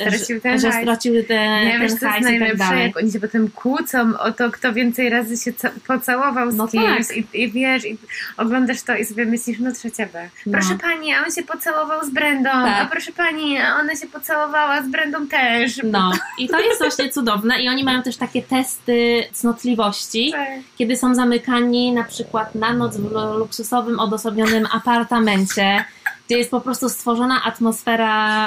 [0.00, 0.82] Stracił ten że, hajs.
[0.82, 2.82] stracił te, Nie ten wiesz, hajs i tak dalej.
[2.86, 6.68] jak oni się potem kłócą o to, kto więcej razy się ca- pocałował z No
[6.68, 7.16] kimś tak.
[7.16, 7.96] i, i wiesz, i
[8.36, 10.28] oglądasz to i sobie myślisz, no trzecia B.
[10.46, 10.52] No.
[10.58, 12.82] Proszę pani, a on się pocałował z Brendą, Tak.
[12.82, 15.80] a proszę pani, a ona się pocałowała z Brendą też.
[15.84, 17.62] No, i to jest właśnie cudowne.
[17.62, 20.48] I oni mają też takie testy cnotliwości, Tak.
[20.78, 25.84] Kiedy są zamykani na przykład na noc w lu- luksusowym, odosobnionym apartamencie,
[26.26, 28.46] gdzie jest po prostu stworzona atmosfera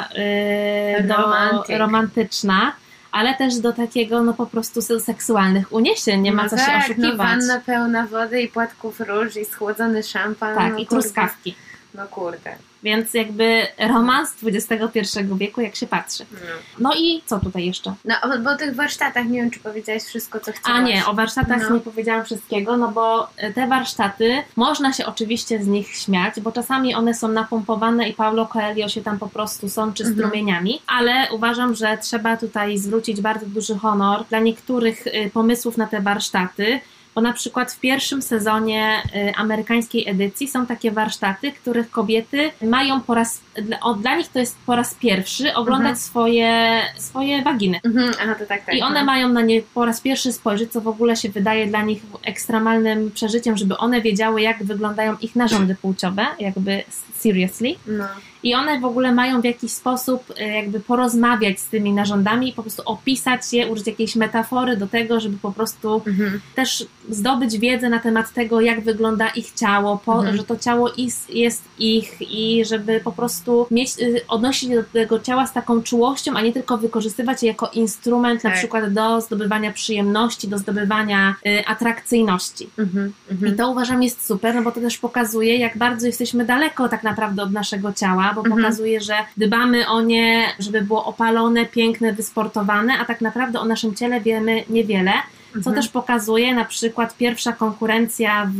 [0.97, 2.71] yy, do, romantyczna.
[3.11, 6.65] Ale też do takiego, no po prostu se- seksualnych uniesień, nie ma no co tak,
[6.65, 7.17] się No oszukiwać.
[7.27, 10.55] wanna pełna wody i płatków róż i schłodzony szampan.
[10.55, 11.01] tak, no, i kurde.
[11.03, 11.55] truskawki.
[11.95, 12.55] No kurde.
[12.83, 14.99] Więc jakby romans XXI
[15.37, 16.25] wieku, jak się patrzy.
[16.31, 16.39] No.
[16.79, 17.93] No i co tutaj jeszcze?
[18.05, 20.81] No, bo, bo o tych warsztatach nie wiem, czy powiedziałaś wszystko, co chciałaś.
[20.81, 21.75] A nie, o warsztatach No.
[21.75, 26.95] nie powiedziałam wszystkiego, no bo te warsztaty, można się oczywiście z nich śmiać, bo czasami
[26.95, 30.19] one są napompowane i Paulo Coelho się tam po prostu sączy Mhm.
[30.19, 35.87] strumieniami, ale uważam, że trzeba tutaj zwrócić bardzo duży honor dla niektórych y, pomysłów na
[35.87, 36.79] te warsztaty,
[37.15, 43.01] bo na przykład w pierwszym sezonie y, amerykańskiej edycji są takie warsztaty, których kobiety mają
[43.01, 45.95] po raz, dla, nich to jest po raz pierwszy oglądać Mhm.
[45.95, 47.79] swoje, swoje waginy.
[47.83, 48.75] Mhm, aha, to tak, tak.
[48.75, 49.05] I one no.
[49.05, 53.11] mają na nie po raz pierwszy spojrzeć, co w ogóle się wydaje dla nich ekstremalnym
[53.11, 56.83] przeżyciem, żeby one wiedziały, jak wyglądają ich narządy płciowe, jakby
[57.19, 57.75] seriously.
[57.87, 58.05] No.
[58.45, 62.53] I one w ogóle mają w jakiś sposób e, jakby porozmawiać z tymi narządami i
[62.53, 66.41] po prostu opisać je, użyć jakiejś metafory do tego, żeby po prostu Mhm.
[66.55, 70.37] też zdobyć wiedzę na temat tego, jak wygląda ich ciało, po, Mhm.
[70.37, 74.83] że to ciało is, jest ich i żeby po prostu mieć, y, odnosić się do
[74.83, 78.59] tego ciała z taką czułością, a nie tylko wykorzystywać je jako instrument na Tak.
[78.59, 82.69] przykład do zdobywania przyjemności, do zdobywania y, atrakcyjności.
[82.77, 83.13] Mhm.
[83.29, 83.55] I Mhm.
[83.57, 87.43] to uważam jest super, no bo to też pokazuje, jak bardzo jesteśmy daleko tak naprawdę
[87.43, 88.61] od naszego ciała, bo Mhm.
[88.61, 93.95] pokazuje, że dbamy o nie, żeby było opalone, piękne, wysportowane, a tak naprawdę o naszym
[93.95, 95.11] ciele wiemy niewiele.
[95.51, 95.75] Co Mhm.
[95.75, 98.59] też pokazuje na przykład pierwsza konkurencja w,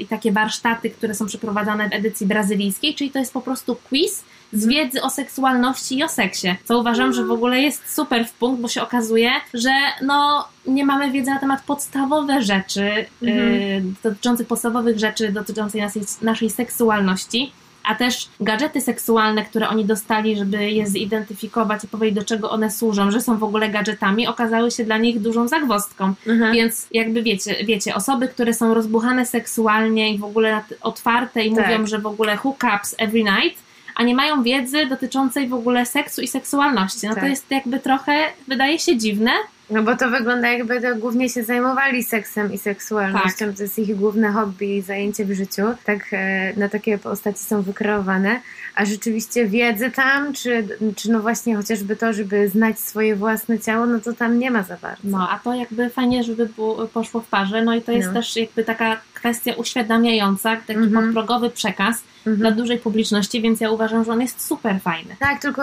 [0.00, 4.24] i takie warsztaty, które są przeprowadzane w edycji brazylijskiej, czyli to jest po prostu quiz
[4.52, 6.48] z wiedzy o seksualności i o seksie.
[6.64, 9.70] Co uważam, że w ogóle jest super w punkt, bo się okazuje, że
[10.02, 13.38] no, nie mamy wiedzy na temat podstawowe rzeczy, Mhm.
[13.48, 17.52] y, dotyczących podstawowych rzeczy dotyczących naszej, naszej seksualności.
[17.84, 22.70] A też gadżety seksualne, które oni dostali, żeby je zidentyfikować i powiedzieć, do czego one
[22.70, 26.14] służą, że są w ogóle gadżetami, okazały się dla nich dużą zagwozdką.
[26.26, 26.52] Mhm.
[26.52, 31.64] Więc jakby wiecie, wiecie, osoby, które są rozbuchane seksualnie i w ogóle otwarte i Tak.
[31.64, 33.62] mówią, że w ogóle hookups every night,
[33.94, 37.06] a nie mają wiedzy dotyczącej w ogóle seksu i seksualności.
[37.06, 37.22] No Tak.
[37.24, 39.30] to jest jakby trochę, wydaje się dziwne,
[39.70, 43.46] No bo to wygląda jakby to głównie się zajmowali seksem i seksualnością.
[43.46, 43.56] Tak.
[43.56, 45.62] To jest ich główne hobby i zajęcie w życiu.
[45.84, 48.40] Tak e, na takie postaci są wykreowane.
[48.74, 53.86] A rzeczywiście wiedzy tam, czy, czy no właśnie chociażby to, żeby znać swoje własne ciało,
[53.86, 55.02] no to tam nie ma za bardzo.
[55.04, 57.62] No, a to jakby fajnie, żeby było, poszło w parze.
[57.64, 58.14] No i to jest No.
[58.14, 61.04] też jakby taka kwestia uświadamiająca, taki Mhm.
[61.04, 62.36] podprogowy przekaz Mhm.
[62.36, 65.16] dla dużej publiczności, więc ja uważam, że on jest super fajny.
[65.18, 65.62] Tak, tylko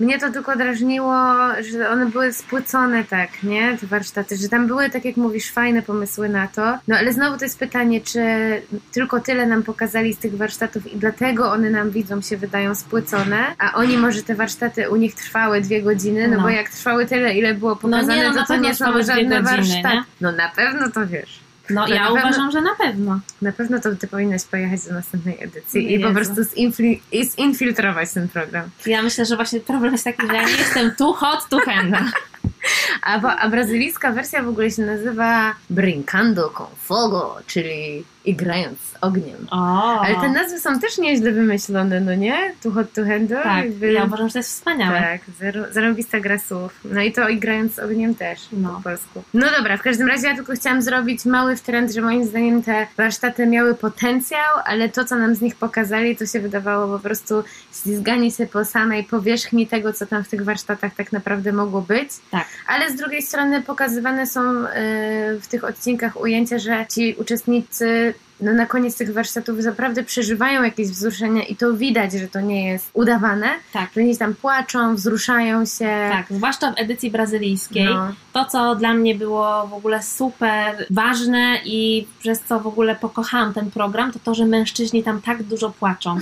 [0.00, 1.14] mnie to tylko drażniło,
[1.72, 3.76] że one były spłycone tak, nie?
[3.80, 6.78] Te warsztaty, że tam były, tak jak mówisz, fajne pomysły na to.
[6.88, 8.20] No ale znowu to jest pytanie, czy
[8.92, 13.38] tylko tyle nam pokazali z tych warsztatów i dlatego one nam widzom się wydają spłycone,
[13.58, 16.42] a oni może te warsztaty u nich trwały dwie godziny, no, No.
[16.42, 19.42] bo jak trwały tyle, ile było pokazane, nie, no to to nie są żadne godziny,
[19.42, 19.94] warsztaty.
[19.96, 20.04] nie?
[20.20, 21.45] No na pewno to wiesz.
[21.70, 23.20] No To ja pewno- uważam, że na pewno.
[23.42, 26.08] Na pewno to ty powinnaś pojechać do następnej edycji i Jezu.
[26.08, 27.00] po prostu zinfli-
[27.36, 28.70] zinfiltrować ten program.
[28.86, 32.04] Ja myślę, że właśnie problem jest taki, że ja nie jestem too hot to handle.
[33.02, 38.94] A, a brazylijska wersja w ogóle się nazywa Brincando con Fogo, czyli i grając z
[39.00, 39.46] ogniem.
[39.50, 42.54] O, Ale te nazwy są też nieźle wymyślone, no nie?
[42.62, 43.42] Too Hot to Handle.
[43.42, 45.00] tak, jakby- ja uważam, że to jest wspaniałe.
[45.00, 45.20] Tak,
[45.72, 46.80] zarąbista gra słów.
[46.84, 48.68] No i to i grając z ogniem też No.
[48.76, 49.22] po polsku.
[49.34, 52.86] No dobra, w każdym razie ja tylko chciałam zrobić mały wtręt, że moim zdaniem te
[52.96, 57.44] warsztaty miały potencjał, ale to, co nam z nich pokazali, to się wydawało po prostu
[57.82, 62.08] ślizganie się po samej powierzchni tego, co tam w tych warsztatach tak naprawdę mogło być.
[62.30, 62.46] Tak.
[62.66, 64.66] Ale z drugiej strony pokazywane są e,
[65.40, 70.88] w tych odcinkach ujęcia, że ci uczestnicy no, na koniec tych warsztatów naprawdę przeżywają jakieś
[70.88, 73.90] wzruszenia i to widać, że to nie jest udawane, Tak.
[73.96, 76.08] że oni tam płaczą, wzruszają się.
[76.12, 77.84] Tak, zwłaszcza w edycji brazylijskiej.
[77.84, 78.12] No.
[78.32, 83.54] To, co dla mnie było w ogóle super ważne i przez co w ogóle pokochałam
[83.54, 86.18] ten program, to to, że mężczyźni tam tak dużo płaczą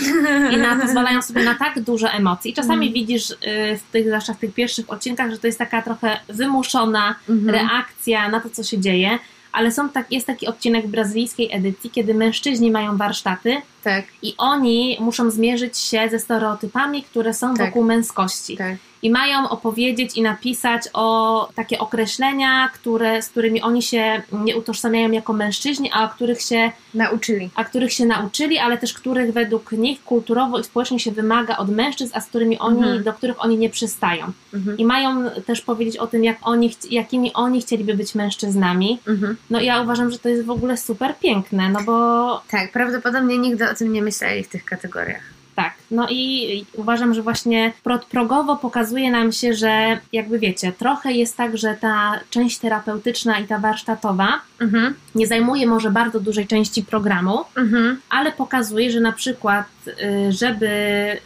[0.53, 2.51] i na, pozwalają sobie na tak dużo emocji.
[2.51, 2.93] I czasami Mhm.
[2.93, 3.37] widzisz y,
[3.79, 7.51] w tych, zwłaszcza w tych pierwszych odcinkach, że to jest taka trochę wymuszona Mhm.
[7.55, 9.19] reakcja na to, co się dzieje.
[9.55, 14.35] Ale są tak, jest taki odcinek w brazylijskiej edycji, kiedy mężczyźni mają warsztaty Tak, i
[14.39, 17.67] oni muszą zmierzyć się ze stereotypami, które są Tak.
[17.67, 18.77] wokół męskości tak.
[19.05, 25.11] I mają opowiedzieć i napisać o takie określenia, które, z którymi oni się nie utożsamiają
[25.11, 27.51] jako mężczyźni, a których się, Nauczyli.
[27.55, 31.69] a których się nauczyli, ale też których według nich kulturowo i społecznie się wymaga od
[31.71, 33.03] mężczyzn, a z którymi oni, Mhm.
[33.03, 34.27] do których oni nie przystają.
[34.55, 34.79] Mhm.
[34.79, 38.99] I mają też powiedzieć o tym, jak oni, jakimi oni chcieliby być mężczyznami.
[39.09, 39.37] Mhm.
[39.51, 43.71] No ja uważam, że to jest w ogóle super piękne, no bo Tak, prawdopodobnie nigdy
[43.71, 45.23] o tym nie myśleli w tych kategoriach.
[45.57, 51.13] Tak, no i uważam, że właśnie pro- progowo pokazuje nam się, że jakby wiecie, trochę
[51.13, 54.29] jest tak, że ta część terapeutyczna i ta warsztatowa
[54.61, 54.95] Mhm.
[55.15, 58.01] nie zajmuje może bardzo dużej części programu, Mhm.
[58.11, 60.67] ale pokazuje, że na przykład, y, żeby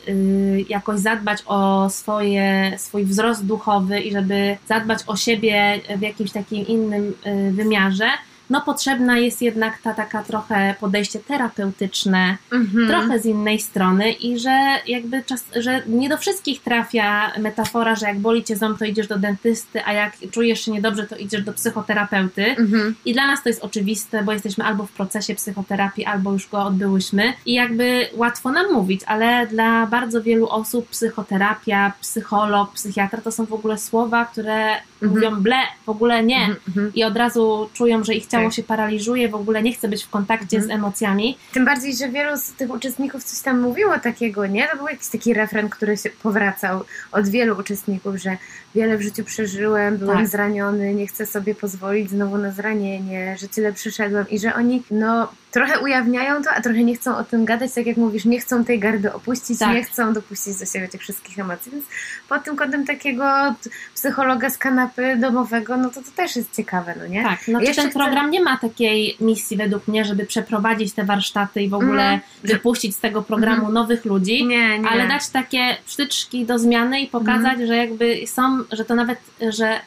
[0.09, 6.31] y, jakoś zadbać o swoje, swój wzrost duchowy i żeby zadbać o siebie w jakimś
[6.33, 8.09] takim innym y, wymiarze,
[8.51, 12.89] no potrzebna jest jednak ta taka trochę podejście terapeutyczne, Mhm.
[12.89, 18.07] trochę z innej strony i że jakby czas, że nie do wszystkich trafia metafora, że
[18.07, 21.43] jak boli cię ząb, to idziesz do dentysty, a jak czujesz się niedobrze, to idziesz
[21.43, 22.45] do psychoterapeuty.
[22.47, 22.95] Mhm.
[23.05, 26.63] I dla nas to jest oczywiste, bo jesteśmy albo w procesie psychoterapii, albo już go
[26.65, 27.33] odbyłyśmy.
[27.47, 33.45] I jakby łatwo nam mówić, ale dla bardzo wielu osób psychoterapia, psycholog, psychiatra to są
[33.47, 34.69] w ogóle słowa, które
[35.03, 35.13] Mhm.
[35.13, 35.57] mówią ble,
[35.87, 36.49] w ogóle nie.
[36.95, 38.53] I od razu czują, że ich ciało Tak.
[38.55, 40.63] się paraliżuje, w ogóle nie chce być w kontakcie Mhm.
[40.65, 41.39] z emocjami.
[41.53, 44.69] Tym bardziej, że wielu z tych uczestników coś tam mówiło takiego, nie?
[44.69, 48.37] To był jakiś taki refren, który się powracał od wielu uczestników, że
[48.75, 50.29] wiele w życiu przeżyłem, byłem Tak.
[50.29, 55.29] zraniony, nie chcę sobie pozwolić znowu na zranienie, że tyle przyszedłem i że oni, no,
[55.51, 58.65] trochę ujawniają to, a trochę nie chcą o tym gadać, tak jak mówisz, nie chcą
[58.65, 59.75] tej gardy opuścić, Tak.
[59.75, 61.85] nie chcą dopuścić do siebie tych wszystkich emocji, więc
[62.29, 63.55] pod tym kątem takiego
[63.95, 67.23] psychologa z kanapy domowego, no to to też jest ciekawe, no nie?
[67.23, 71.63] Tak, no ten chcę- program nie ma takiej misji według mnie, żeby przeprowadzić te warsztaty
[71.63, 72.21] i w ogóle Mhm.
[72.45, 74.89] wypuścić z tego programu nowych ludzi, Nie, nie.
[74.89, 77.67] ale dać takie przytyczki do zmiany i pokazać, Mhm.
[77.67, 79.81] że jakby są, że to nawet, że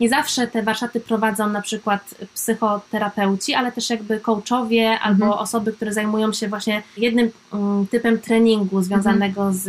[0.00, 5.42] nie zawsze te warsztaty prowadzą na przykład psychoterapeuci, ale też jakby coachowie albo Mhm.
[5.42, 9.68] osoby, które zajmują się właśnie jednym mm, typem treningu związanego z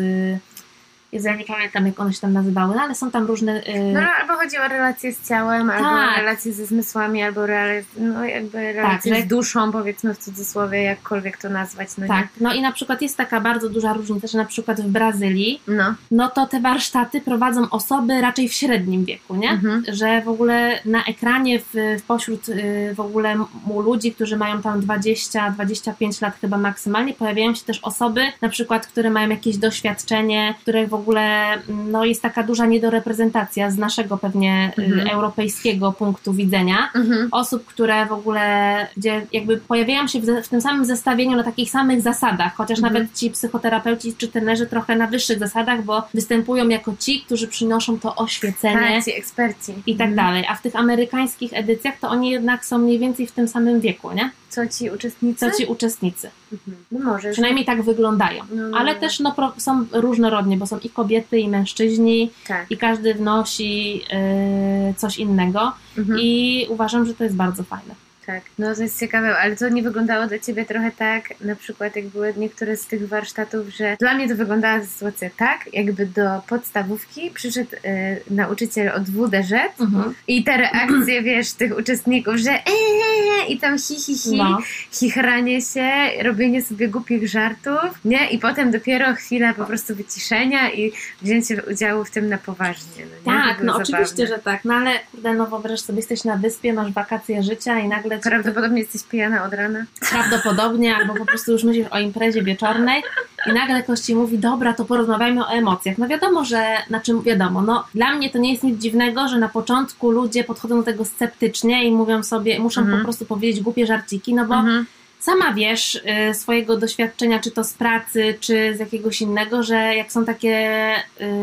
[1.12, 3.94] Jezu, ja nie pamiętam jak one się tam nazywały, no ale są tam różne y,
[3.94, 6.18] No albo chodzi o relacje z ciałem, albo Tak.
[6.18, 11.38] relacje ze zmysłami, albo rela- no, jakby relacje że- z duszą, powiedzmy w cudzysłowie, jakkolwiek
[11.38, 11.90] to nazwać.
[11.98, 14.88] No Tak, no i na przykład jest taka bardzo duża różnica, że na przykład w
[14.88, 15.76] Brazylii, Nie?
[15.76, 15.96] No.
[16.12, 19.50] no to te warsztaty prowadzą osoby raczej w średnim wieku, nie?
[19.50, 19.84] Mhm.
[19.88, 21.66] Że w ogóle na ekranie w,
[22.00, 27.56] w pośród y, w ogóle mu ludzi, którzy mają tam 20-25 lat chyba maksymalnie, pojawiają
[27.56, 32.22] się też osoby, na przykład, które mają jakieś doświadczenie, których w ogóle mm, no, jest
[32.22, 35.08] taka duża niedoreprezentacja z naszego pewnie y, Mhm.
[35.08, 37.28] europejskiego punktu widzenia Mhm.
[37.32, 41.70] osób, które w ogóle, gdzie jakby pojawiają się w, w tym samym zestawieniu na takich
[41.72, 42.94] samych zasadach, chociaż Mhm.
[42.94, 48.00] nawet ci psychoterapeuci czy trenerzy trochę na wyższych zasadach, bo występują jako ci, którzy przynoszą
[48.00, 49.74] to oświecenie Tak, ci eksperci.
[49.86, 50.16] i tak Mhm.
[50.28, 50.46] dalej.
[50.50, 54.12] A w tych amerykańskich edycjach to oni jednak są mniej więcej w tym samym wieku,
[54.12, 54.30] nie?
[54.50, 55.52] Co ci uczestnicy?
[55.52, 56.30] Co ci uczestnicy.
[56.54, 56.78] Mhm.
[56.92, 57.32] No może.
[57.32, 58.44] Przynajmniej tak wyglądają.
[58.52, 59.00] No, no, Ale no.
[59.00, 62.72] też no, są różnorodnie, bo są i kobiety, i mężczyźni, Tak.
[62.72, 65.72] i każdy wnosi yy, coś innego.
[65.98, 66.20] Mhm.
[66.22, 68.09] I uważam, że to jest bardzo fajne.
[68.30, 71.96] Tak, no to jest ciekawe, ale to nie wyglądało dla Ciebie trochę tak, na przykład
[71.96, 76.42] jak były niektóre z tych warsztatów, że dla mnie to wyglądała sytuacja tak, jakby do
[76.48, 80.14] podstawówki przyszedł e, nauczyciel od WDŻ Mhm.
[80.28, 84.58] i te reakcje, wiesz, tych uczestników, że eee, i tam hi, hi, hi, No.
[84.92, 85.90] chichranie się,
[86.24, 88.30] robienie sobie głupich żartów, nie?
[88.30, 93.32] I potem dopiero chwila po prostu wyciszenia i wzięcie udziału w tym na poważnie, no?
[93.34, 94.36] Tak, no było oczywiście, zabawne.
[94.38, 94.66] że tak.
[94.66, 98.36] No ale kurde, no wyobraź sobie, jesteś na wyspie, masz wakacje życia i nagle ale
[98.36, 99.86] Prawdopodobnie jesteś pijana od rana.
[100.12, 103.04] prawdopodobnie, albo po prostu już myślisz o imprezie wieczornej
[103.48, 105.98] i nagle ktoś ci mówi, dobra, to porozmawiajmy o emocjach.
[105.98, 109.50] No wiadomo, że, znaczy wiadomo, no dla mnie to nie jest nic dziwnego, że na
[109.50, 112.98] początku ludzie podchodzą do tego sceptycznie i mówią sobie, muszą Mhm.
[113.00, 114.86] po prostu powiedzieć głupie żarciki, no bo Mhm.
[115.20, 115.96] Sama wiesz
[116.30, 120.80] y, swojego doświadczenia, czy to z pracy, czy z jakiegoś innego, że jak są takie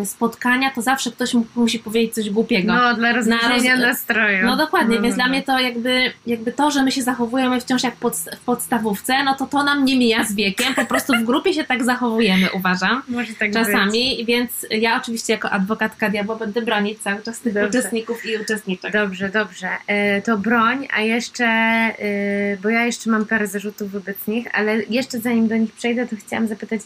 [0.02, 2.72] y, spotkania, to zawsze ktoś mu, musi powiedzieć coś głupiego.
[2.74, 4.46] No, dla rozluźnienia roz- nastroju.
[4.46, 7.60] No dokładnie, No, więc no, dla mnie to jakby, jakby to, że my się zachowujemy
[7.60, 11.12] wciąż jak pod, w podstawówce, no to to nam nie mija z wiekiem, po prostu
[11.16, 13.02] w grupie się tak zachowujemy, uważam.
[13.08, 13.58] Może tak być.
[13.66, 17.68] Czasami, więc ja oczywiście jako adwokatka diabła będę bronić cały czas tych Dobrze.
[17.68, 18.92] uczestników i uczestniczek.
[18.92, 19.68] Dobrze, dobrze.
[19.86, 24.82] E, to broń, a jeszcze, e, bo ja jeszcze mam parę zarzutów wobec nich, ale
[24.82, 26.80] jeszcze zanim do nich przejdę, to chciałam zapytać,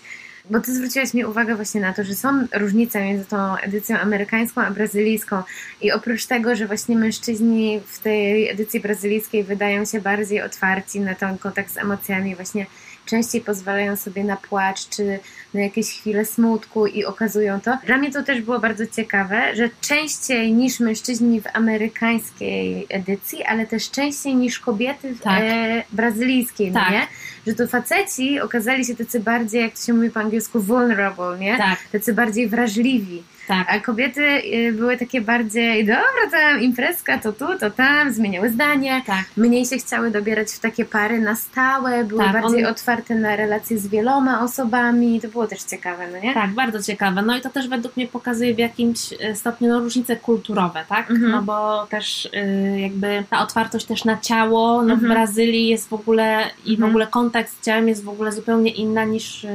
[0.50, 4.60] bo ty zwróciłaś mi uwagę właśnie na to, że są różnice między tą edycją amerykańską
[4.60, 5.42] a brazylijską
[5.82, 11.14] i oprócz tego, że właśnie mężczyźni w tej edycji brazylijskiej wydają się bardziej otwarci na
[11.14, 12.66] ten kontakt z emocjami, właśnie
[13.10, 15.18] częściej pozwalają sobie na płacz czy
[15.54, 17.78] na jakieś chwile smutku i okazują to.
[17.86, 23.66] Dla mnie to też było bardzo ciekawe, że częściej niż mężczyźni w amerykańskiej edycji, ale
[23.66, 25.42] też częściej niż kobiety w Tak.
[25.42, 26.90] e, brazylijskiej, no Tak.
[26.92, 27.06] nie?
[27.46, 31.58] Że to faceci okazali się tacy bardziej, jak to się mówi po angielsku, vulnerable, nie?
[31.58, 33.22] Tak, Tacy bardziej wrażliwi.
[33.50, 33.66] Tak.
[33.70, 39.02] A kobiety y, były takie bardziej, dobra, tam imprezka, to tu, to tam, zmieniały zdanie.
[39.06, 39.24] Tak.
[39.36, 43.36] Mniej się chciały dobierać w takie pary na stałe, były Tak, bardziej on- otwarte na
[43.36, 45.20] relacje z wieloma osobami.
[45.20, 46.34] To było też ciekawe, no nie?
[46.34, 47.22] Tak, bardzo ciekawe.
[47.22, 51.10] No i to też według mnie pokazuje w jakimś e, stopniu no, różnice kulturowe, tak?
[51.10, 51.30] Mhm.
[51.32, 55.00] No bo też y, jakby ta otwartość też na ciało, no Mhm.
[55.00, 56.90] w Brazylii jest w ogóle i w Mhm.
[56.90, 59.48] ogóle kontakt z ciałem jest w ogóle zupełnie inna niż, y,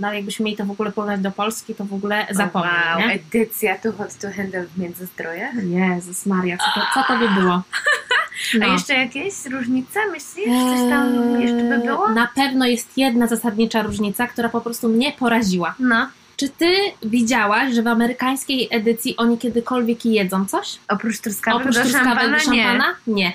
[0.00, 3.40] no jakbyśmy mieli to w ogóle porównać do Polski, to w ogóle zapomnij, wow, nie?
[3.40, 5.54] edycja tu hot to handle w Międzyzdrojach.
[5.64, 7.62] Jezus Maria, co to, co to by było?
[8.62, 10.46] A jeszcze jakieś różnice, myślisz?
[10.46, 12.08] Coś tam Eee, jeszcze by było?
[12.08, 15.74] Na pewno jest jedna zasadnicza różnica, która po prostu mnie poraziła.
[15.78, 16.08] No.
[16.36, 16.70] Czy ty
[17.02, 20.78] widziałaś, że w amerykańskiej edycji oni kiedykolwiek jedzą coś?
[20.88, 22.84] Oprócz truskawek Oprócz do truskawek szampana, do szampana?
[23.06, 23.32] Nie.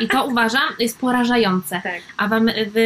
[0.00, 1.80] I to uważam jest porażające.
[1.84, 1.94] Tak.
[2.16, 2.32] A w,
[2.74, 2.76] w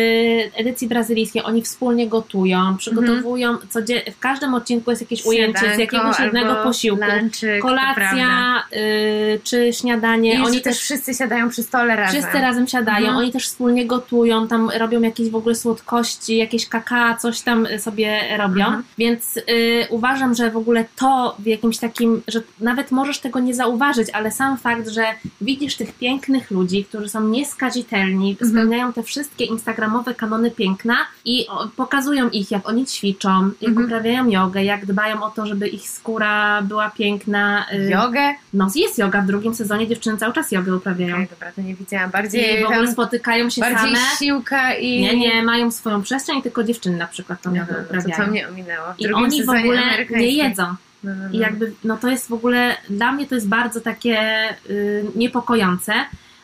[0.54, 6.18] edycji brazylijskiej oni wspólnie gotują, przygotowują, codzie- w każdym odcinku jest jakieś ujęcie z jakiegoś
[6.18, 7.04] jednego posiłku.
[7.20, 7.48] lunchik.
[7.62, 10.34] Kolacja y, czy śniadanie.
[10.34, 12.20] I oni też wszyscy siadają przy stole razem.
[12.22, 13.16] Wszyscy razem siadają, Mhm.
[13.16, 18.36] oni też wspólnie gotują, tam robią jakieś w ogóle słodkości, jakieś kakao, coś tam sobie
[18.38, 18.64] robią.
[18.64, 18.84] Mhm.
[18.98, 23.54] Więc y, uważam, że w ogóle to w jakimś takim, że nawet możesz tego nie
[23.54, 25.04] zauważyć, ale sam fakt, że
[25.40, 28.50] widzisz tych pięknych ludzi, którzy są nieskazitelni, Mhm.
[28.50, 33.86] spełniają te wszystkie instagramowe kanony piękna i o, pokazują ich, jak oni ćwiczą, jak Mhm.
[33.86, 37.66] uprawiają jogę, jak dbają o to, żeby ich skóra była piękna.
[37.74, 38.34] y, Jogę?
[38.54, 41.14] No jest yoga w drugim sezonie, dziewczyny cały czas jogę uprawiają.
[41.14, 42.08] Okej, dobra, to nie widziałam.
[42.10, 44.16] I Bardziej, w ogóle spotykają się bardziej same.
[44.18, 45.00] siłka i...
[45.00, 48.24] Nie, nie, mają swoją przestrzeń, tylko dziewczyny na przykład tą Aha, jogę no to, uprawiają.
[48.24, 48.86] to mnie ominęło.
[48.98, 50.62] I oni w ogóle nie jedzą.
[51.04, 51.30] No, no, no.
[51.32, 54.18] I jakby, no to jest w ogóle, dla mnie to jest bardzo takie
[54.70, 55.92] y, niepokojące.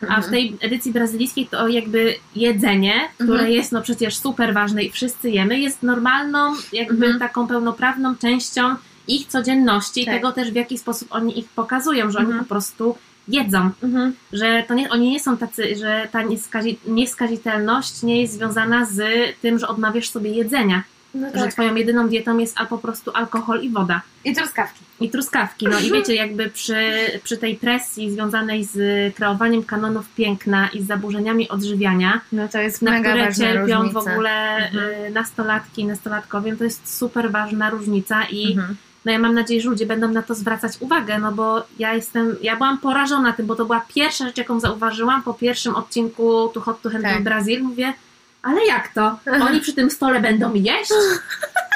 [0.01, 0.31] A w Mhm.
[0.31, 3.51] tej edycji brazylijskiej to jakby jedzenie, które Mhm.
[3.51, 7.19] jest no przecież super ważne i wszyscy jemy, jest normalną, jakby Mhm.
[7.19, 8.75] taką pełnoprawną częścią
[9.07, 10.15] ich codzienności i Tak.
[10.15, 12.37] tego też w jaki sposób oni ich pokazują, że Mhm.
[12.37, 12.95] oni po prostu
[13.27, 13.69] jedzą.
[13.83, 14.13] Mhm.
[14.33, 19.01] że to nie, oni nie są tacy, że ta nieskazi, nieskazitelność nie jest związana z
[19.41, 20.83] tym, że odmawiasz sobie jedzenia,
[21.13, 21.51] No że tak.
[21.53, 24.01] twoją jedyną dietą jest a po prostu alkohol i woda.
[24.25, 24.79] I truskawki.
[25.01, 25.67] I truskawki.
[25.67, 26.75] No i wiecie, jakby przy,
[27.23, 28.75] przy tej presji związanej z
[29.15, 33.99] kreowaniem kanonów piękna i z zaburzeniami odżywiania, No to jest na mega które cierpią różnica.
[33.99, 35.05] w ogóle Mhm.
[35.05, 38.75] y, nastolatki i nastolatkowie, to jest super ważna różnica i Mhm.
[39.05, 42.35] no ja mam nadzieję, że ludzie będą na to zwracać uwagę, no bo ja jestem,
[42.41, 46.61] ja byłam porażona tym, bo to była pierwsza rzecz, jaką zauważyłam po pierwszym odcinku Tu
[46.61, 47.23] Hot to Handle Tak.
[47.23, 47.63] Brazil.
[47.63, 47.93] Mówię,
[48.41, 49.19] ale jak to?
[49.41, 50.91] Oni przy tym stole będą jeść?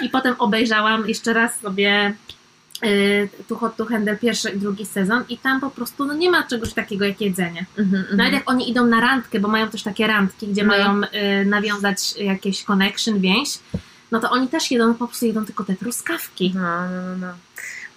[0.02, 2.14] I potem obejrzałam jeszcze raz sobie
[2.84, 6.32] y, Tu Hot to Handle pierwszy i drugi sezon i tam po prostu no nie
[6.32, 7.66] ma czegoś takiego jak jedzenie.
[7.78, 8.18] Mhm, mhm.
[8.18, 10.68] Nawet jak oni idą na randkę, bo mają też takie randki, gdzie No.
[10.68, 11.02] mają
[11.42, 13.60] y, nawiązać jakieś connection, więź,
[14.12, 16.52] no to oni też jedzą, po prostu jedzą tylko te truskawki.
[16.56, 17.34] No, no, no, no.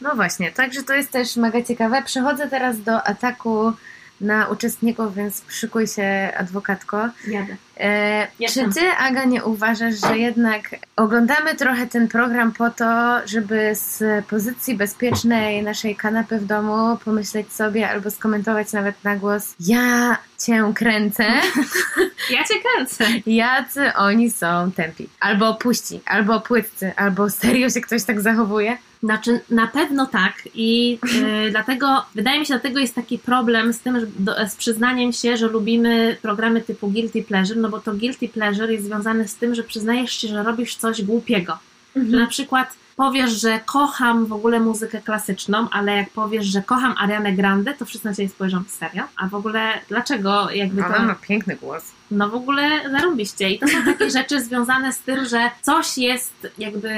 [0.01, 2.03] No właśnie, także to jest też mega ciekawe.
[2.03, 3.73] Przechodzę teraz do ataku
[4.21, 7.09] na uczestników, więc szykuj się, adwokatko.
[7.27, 7.57] Jadę.
[7.81, 13.75] E, czy ty, Aga, nie uważasz, że jednak oglądamy trochę ten program po to, żeby
[13.75, 20.19] z pozycji bezpiecznej naszej kanapy w domu pomyśleć sobie albo skomentować nawet na głos ja
[20.39, 21.25] cię kręcę,
[22.31, 23.05] Ja cię kręcę.
[23.27, 25.09] jacy oni są tępi.
[25.21, 28.77] Albo puści, albo płytcy, albo serio się ktoś tak zachowuje?
[29.03, 30.99] Znaczy, na pewno tak i
[31.47, 35.13] y, dlatego, wydaje mi się, dlatego jest taki problem z tym, że do, z przyznaniem
[35.13, 39.37] się, że lubimy programy typu Guilty Pleasure, no bo to Guilty Pleasure jest związane z
[39.37, 41.59] tym, że przyznajesz się, że robisz coś głupiego.
[41.97, 42.11] Mhm.
[42.11, 46.95] Że na przykład powiesz, że kocham w ogóle muzykę klasyczną, ale jak powiesz, że kocham
[46.99, 49.03] Arianę Grande, to wszyscy na ciebie spojrzą serio.
[49.17, 50.89] A w ogóle dlaczego jakby to...
[50.89, 51.85] Ona ma piękny głos.
[52.11, 53.51] No w ogóle zarąbiście.
[53.51, 56.91] I to są takie rzeczy związane z tym, że coś jest jakby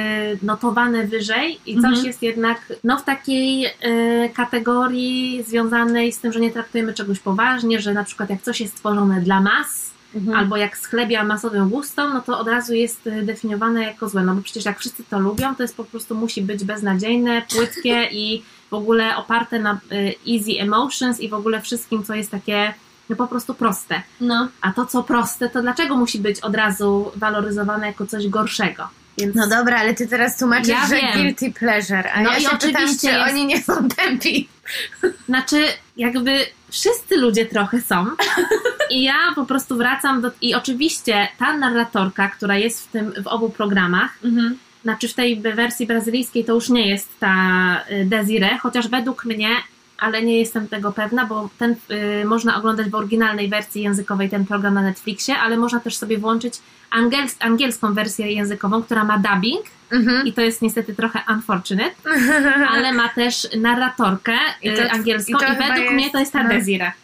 [0.43, 2.07] notowane wyżej i coś Mhm.
[2.07, 7.81] jest jednak no, w takiej e, kategorii związanej z tym, że nie traktujemy czegoś poważnie,
[7.81, 10.37] że na przykład jak coś jest stworzone dla mas, Mhm.
[10.39, 14.23] albo jak schlebia masowym gustom, no to od razu jest e, definiowane jako złe.
[14.25, 18.05] No bo przecież jak wszyscy to lubią, to jest po prostu musi być beznadziejne, płytkie
[18.23, 19.77] i w ogóle oparte na e,
[20.33, 22.75] easy emotions i w ogóle wszystkim, co jest takie
[23.11, 24.03] no po prostu proste.
[24.21, 24.49] No.
[24.61, 28.89] A to, co proste, to dlaczego musi być od razu waloryzowane jako coś gorszego?
[29.19, 31.13] Więc no dobra, ale ty teraz tłumaczysz, Ja że wiem.
[31.13, 34.49] guilty pleasure, a No ja i się pytam, oczywiście czy jest- oni nie są tępi.
[35.29, 35.65] Znaczy,
[35.99, 38.07] jakby wszyscy ludzie trochę są.
[38.91, 40.31] I ja po prostu wracam do.
[40.41, 44.59] I oczywiście ta narratorka, która jest w tym w obu programach, Mhm.
[44.83, 47.35] znaczy w tej wersji brazylijskiej to już nie jest ta
[47.91, 49.49] y, Desiree, chociaż według mnie,
[49.99, 54.47] ale nie jestem tego pewna, bo ten y, można oglądać w oryginalnej wersji językowej ten
[54.47, 56.55] program na Netflixie, ale można też sobie włączyć
[56.91, 60.27] angiels angielską wersję językową, która ma dubbing Mhm.
[60.27, 61.91] i to jest niestety trochę unfortunate,
[62.75, 64.33] ale ma też narratorkę
[64.63, 66.51] I to- y, angielską i i, według jest- mnie to jest ta no.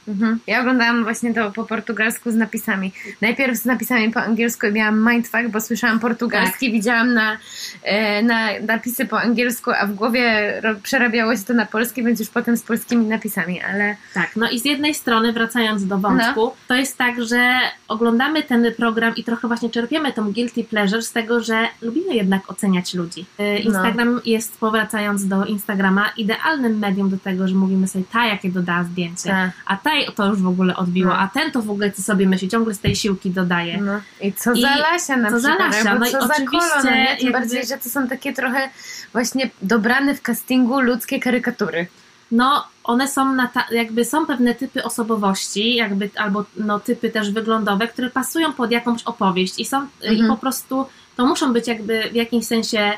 [0.09, 0.39] Mhm.
[0.47, 2.93] Ja oglądałam właśnie to po portugalsku z napisami.
[3.21, 7.37] Najpierw z napisami po angielsku i miałam mindfuck, bo słyszałam portugalski, widziałam na,
[7.83, 12.29] e, na napisy po angielsku, a w głowie przerabiało się to na polski, więc już
[12.29, 16.75] potem z polskimi napisami, ale Tak, no i z jednej strony, wracając do wątku, to
[16.75, 17.59] jest tak, że
[17.89, 22.51] oglądamy ten program i trochę właśnie czerpiemy tą guilty pleasure z tego, że lubimy jednak
[22.51, 23.27] oceniać ludzi.
[23.41, 28.51] Y, Instagram jest, powracając do Instagrama, idealnym medium do tego, że mówimy sobie, ta jakie
[28.51, 29.51] dodała zdjęcie, Tak.
[29.67, 31.19] a ta to już w ogóle odbiło, No.
[31.19, 33.79] a ten to w ogóle co sobie myśli, ciągle z tej siłki dodaje.
[33.83, 34.01] no.
[34.21, 36.59] I co I za Lasia na co za przykład, Lasia, albo no i za oczywiście
[36.85, 37.17] no nie?
[37.21, 38.69] Tym bardziej, że to są takie trochę
[39.13, 41.87] właśnie dobrane w castingu ludzkie karykatury.
[42.31, 47.31] no one są na ta, jakby są pewne typy osobowości, jakby albo no, typy też
[47.31, 50.29] wyglądowe, które pasują pod jakąś opowieść i są i Mhm.
[50.29, 52.93] po prostu to muszą być jakby w jakimś sensie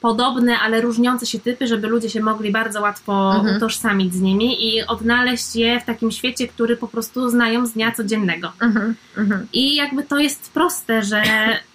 [0.00, 3.56] podobne, ale różniące się typy, żeby ludzie się mogli bardzo łatwo Mhm.
[3.56, 7.92] utożsamić z nimi i odnaleźć je w takim świecie, który po prostu znają z dnia
[7.92, 8.52] codziennego.
[8.60, 8.94] Mhm.
[9.16, 9.46] Mhm.
[9.52, 11.22] I jakby to jest proste, że,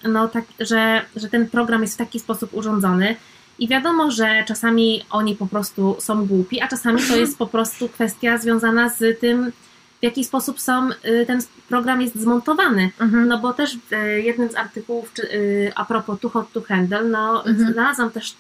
[0.04, 3.16] no, tak, że, że ten program jest w taki sposób urządzony.
[3.60, 7.90] I wiadomo, że czasami oni po prostu są głupi, a czasami to jest po prostu
[7.90, 9.52] kwestia związana z tym,
[10.02, 11.40] w jaki sposób są, y, ten
[11.70, 12.90] program jest zmontowany.
[13.00, 13.28] Mhm.
[13.28, 16.62] No bo też w y, jednym z artykułów czy, y, a propos Too Hot to
[16.62, 17.74] Handle, no Mhm.
[17.74, 18.36] znalazłam też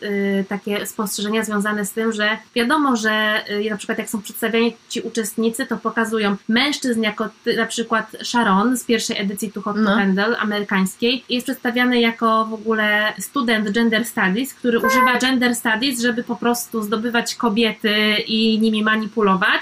[0.49, 5.65] takie spostrzeżenia związane z tym, że wiadomo, że na przykład jak są przedstawiani ci uczestnicy,
[5.65, 9.89] to pokazują mężczyzn jako na przykład Sharon z pierwszej edycji Too Hot No.
[9.89, 14.91] to Handle amerykańskiej jest przedstawiany jako w ogóle student gender studies, który Tak.
[14.91, 17.95] używa gender studies, żeby po prostu zdobywać kobiety
[18.27, 19.61] i nimi manipulować.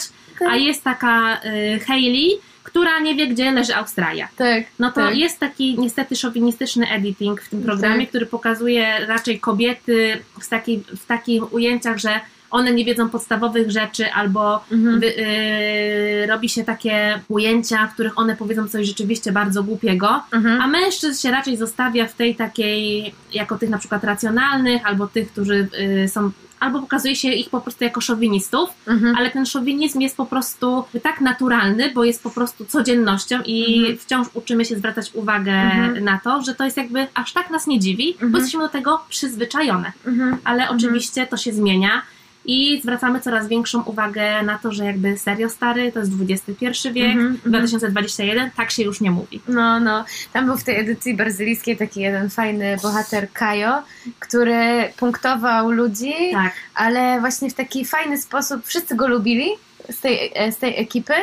[0.49, 2.29] A jest taka y, Hailey,
[2.63, 4.27] która nie wie, gdzie leży Australia.
[4.37, 4.63] Tak.
[4.79, 5.15] No to Tak.
[5.17, 8.09] jest taki niestety szowinistyczny editing w tym programie, Tak.
[8.09, 12.19] który pokazuje raczej kobiety w, takiej, w takich ujęciach, że
[12.51, 14.99] one nie wiedzą podstawowych rzeczy albo Mhm.
[14.99, 20.61] wy, y, robi się takie ujęcia, w których one powiedzą coś rzeczywiście bardzo głupiego, Mhm.
[20.61, 25.31] a mężczyzn się raczej zostawia w tej takiej, jako tych na przykład racjonalnych, albo tych,
[25.31, 25.67] którzy
[26.03, 29.15] y, są, albo pokazuje się ich po prostu jako szowinistów, Mhm.
[29.15, 33.97] ale ten szowinizm jest po prostu tak naturalny, bo jest po prostu codziennością i Mhm.
[33.97, 36.03] wciąż uczymy się zwracać uwagę Mhm.
[36.03, 38.31] na to, że to jest jakby aż tak nas nie dziwi, Mhm.
[38.31, 39.91] bo jesteśmy do tego przyzwyczajone.
[40.07, 40.37] Mhm.
[40.43, 42.01] Ale oczywiście to się zmienia.
[42.45, 47.05] I zwracamy coraz większą uwagę na to, że jakby serio stary, to jest XXI wiek,
[47.05, 47.39] Mhm, mhm.
[47.45, 49.41] 2021, tak się już nie mówi.
[49.47, 50.05] No, no.
[50.33, 53.83] Tam był w tej edycji brazylijskiej taki jeden fajny bohater Kajo,
[54.19, 56.53] który punktował ludzi, Tak.
[56.75, 58.65] ale właśnie w taki fajny sposób.
[58.65, 59.47] Wszyscy go lubili
[59.89, 61.13] z tej, e, z tej ekipy.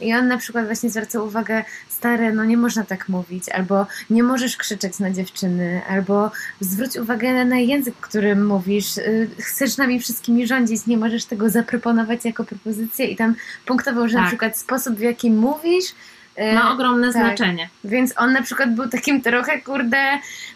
[0.00, 4.22] I on na przykład właśnie zwracał uwagę, stare, no nie można tak mówić, albo nie
[4.22, 6.30] możesz krzyczeć na dziewczyny, albo
[6.60, 12.24] zwróć uwagę na język, którym mówisz, y, chcesz nami wszystkimi rządzić, nie możesz tego zaproponować
[12.24, 13.34] jako propozycję i tam
[13.66, 14.28] punktował, że na Tak.
[14.28, 15.84] przykład sposób, w jaki mówisz,
[16.54, 17.22] ma ogromne tak.
[17.22, 17.68] znaczenie.
[17.84, 19.98] Więc on na przykład był takim trochę, kurde,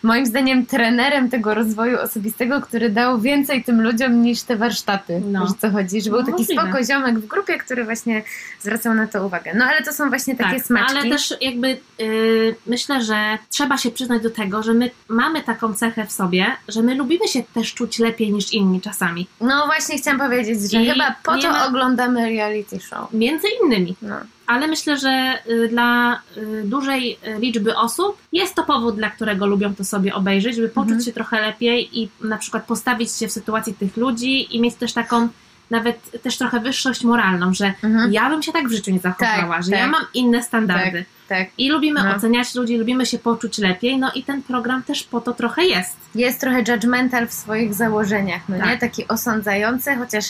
[0.03, 5.20] moim zdaniem trenerem tego rozwoju osobistego, który dał więcej tym ludziom niż te warsztaty.
[5.26, 5.41] No.
[5.47, 6.01] Wiesz co chodzi?
[6.03, 6.62] Że był No, taki możliwe.
[6.62, 8.22] spoko ziomek w grupie, który właśnie
[8.61, 9.53] zwracał na to uwagę.
[9.55, 10.97] No ale to są właśnie takie Tak, smaczki.
[10.99, 15.74] ale też jakby y, myślę, że trzeba się przyznać do tego, że my mamy taką
[15.74, 19.26] cechę w sobie, że my lubimy się też czuć lepiej niż inni czasami.
[19.41, 23.12] No właśnie chciałam powiedzieć, że I chyba po to ma- oglądamy reality show.
[23.12, 23.97] Między innymi.
[24.03, 24.16] No.
[24.47, 29.74] Ale myślę, że y, dla y, dużej liczby osób jest to powód, dla którego lubią
[29.74, 31.05] to sobie obejrzeć, żeby poczuć Mhm.
[31.05, 34.93] się trochę lepiej i na przykład postawić się w sytuacji tych ludzi i mieć też
[34.93, 35.28] taką
[35.70, 38.12] nawet też trochę wyższość moralną, że Mhm.
[38.12, 39.80] ja bym się tak w życiu nie zachowała, Tak, że tak.
[39.80, 41.05] ja mam inne standardy.
[41.28, 41.49] Tak.
[41.59, 42.16] I lubimy No.
[42.16, 45.97] oceniać ludzi, lubimy się poczuć lepiej, no i ten program też po to trochę jest.
[46.14, 48.66] Jest trochę judgmental w swoich założeniach, no Tak.
[48.66, 48.78] nie?
[48.78, 50.24] Taki osądzający, chociaż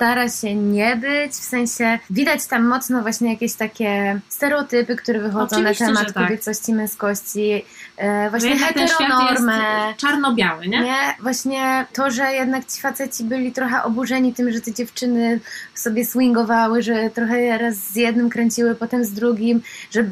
[0.00, 5.56] stara się nie być, w sensie widać tam mocno właśnie jakieś takie stereotypy, które wychodzą
[5.56, 6.24] Oczywiście, na temat tak.
[6.24, 7.64] kobiecości, męskości,
[7.96, 9.60] e, właśnie heteronormę.
[9.96, 10.80] czarno-biały, nie?
[10.80, 15.40] Nie, właśnie to, że jednak ci faceci byli trochę oburzeni tym, że te dziewczyny
[15.74, 20.02] sobie swingowały, że trochę raz z jednym kręciły, potem z drugim, że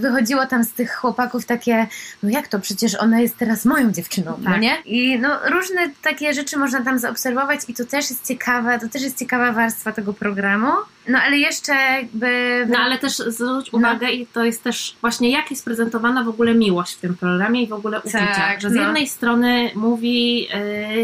[0.00, 1.86] wychodziło tam z tych chłopaków takie,
[2.22, 4.60] no jak to, przecież ona jest teraz moją dziewczyną, no Tak.
[4.60, 4.76] nie?
[4.84, 9.02] I no różne takie rzeczy można tam zaobserwować i to też jest ciekawe, to też
[9.02, 10.68] jest ciekawa warstwa tego programu.
[11.08, 12.66] No ale jeszcze jakby...
[12.68, 13.78] No ale też zwróć No.
[13.78, 17.62] uwagę i to jest też właśnie jak jest prezentowana w ogóle miłość w tym programie
[17.62, 18.34] i w ogóle uczucia.
[18.36, 18.82] Tak, że z no.
[18.82, 20.48] jednej strony mówi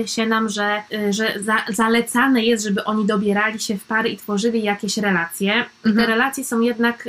[0.03, 4.09] y, się nam, że, y, że za, zalecane jest, żeby oni dobierali się w pary
[4.09, 5.65] i tworzyli jakieś relacje.
[5.81, 6.09] I te Mhm.
[6.09, 7.07] relacje są jednak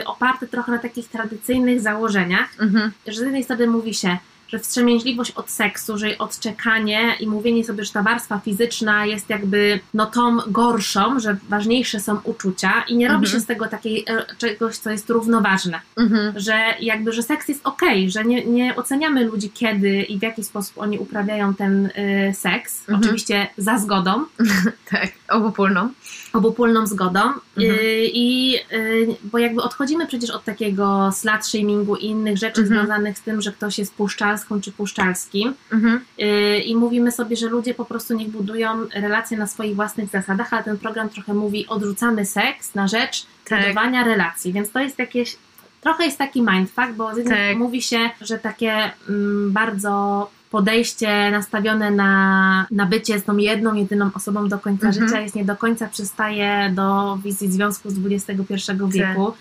[0.00, 2.92] y, oparte trochę na takich tradycyjnych założeniach, Mhm.
[3.06, 4.16] że z jednej strony mówi się,
[4.52, 9.80] że wstrzemięźliwość od seksu, że odczekanie i mówienie sobie, że ta warstwa fizyczna jest jakby
[9.94, 13.32] no tą gorszą, że ważniejsze są uczucia i nie robi Mhm.
[13.32, 15.80] się z tego takiej e, czegoś, co jest równoważne.
[15.96, 16.40] Mhm.
[16.40, 20.44] Że jakby, że seks jest okej, że nie, nie oceniamy ludzi kiedy i w jaki
[20.44, 22.80] sposób oni uprawiają ten y, seks.
[22.80, 23.00] Mhm.
[23.00, 24.24] Oczywiście za zgodą,
[24.90, 25.88] Tak, obopólną.
[26.32, 27.20] Obopólną zgodą.
[27.20, 27.40] Mhm.
[27.80, 32.78] Y, I y, bo jakby odchodzimy przecież od takiego slut shamingu i innych rzeczy Mhm.
[32.80, 35.54] związanych z tym, że ktoś jest puszczalską czy puszczalskim.
[35.72, 36.00] Mhm.
[36.20, 40.52] Y, I mówimy sobie, że ludzie po prostu niech budują relacje na swoich własnych zasadach,
[40.52, 43.62] ale ten program trochę mówi odrzucamy seks na rzecz Tak.
[43.62, 45.36] budowania relacji, więc to jest jakieś
[45.80, 47.58] trochę jest taki mindfuck, bo z jednej Tak.
[47.58, 54.10] mówi się, że takie mm, bardzo podejście nastawione na, na bycie z tą jedną, jedyną
[54.14, 55.06] osobą do końca Mhm.
[55.08, 59.32] życia jest nie do końca przystaje do wizji związku z XXI wieku,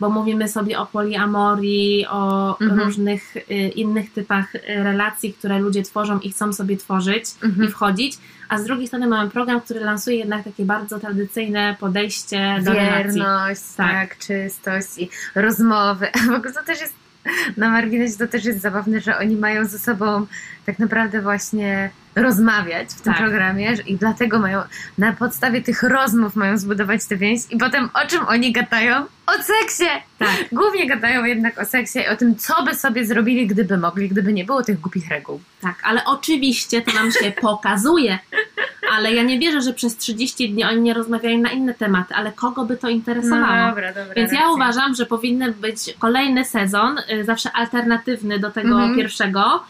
[0.00, 2.80] bo mówimy sobie o poliamorii, o Mhm.
[2.80, 7.70] różnych y, innych typach y, relacji, które ludzie tworzą i chcą sobie tworzyć i Mhm.
[7.70, 12.72] wchodzić, a z drugiej strony mamy program, który lansuje jednak takie bardzo tradycyjne podejście do
[12.72, 13.20] relacji.
[13.20, 13.90] Wierność, Tak.
[13.92, 14.18] tak.
[14.18, 16.06] czystość i rozmowy.
[16.30, 16.94] W ogóle to też jest,
[17.56, 20.26] na marginesie to też jest zabawne, że oni mają ze sobą
[20.66, 23.22] tak naprawdę właśnie rozmawiać w tym Tak.
[23.22, 24.62] programie i dlatego mają,
[24.98, 28.96] na podstawie tych rozmów mają zbudować tę więź i potem o czym oni gadają?
[29.26, 29.84] O seksie!
[30.18, 30.28] Tak.
[30.52, 34.32] Głównie gadają jednak o seksie i o tym, co by sobie zrobili, gdyby mogli, gdyby
[34.32, 35.40] nie było tych głupich reguł.
[35.60, 38.18] Tak, ale oczywiście to nam się pokazuje.
[38.92, 42.32] Ale ja nie wierzę, że przez 30 dni oni nie rozmawiają na inne tematy, ale
[42.32, 43.56] kogo by to interesowało?
[43.56, 44.14] No dobra, dobra.
[44.14, 44.52] Więc ja racja.
[44.54, 48.96] uważam, że powinien być kolejny sezon, y, zawsze alternatywny do tego Mhm.
[48.96, 49.64] pierwszego.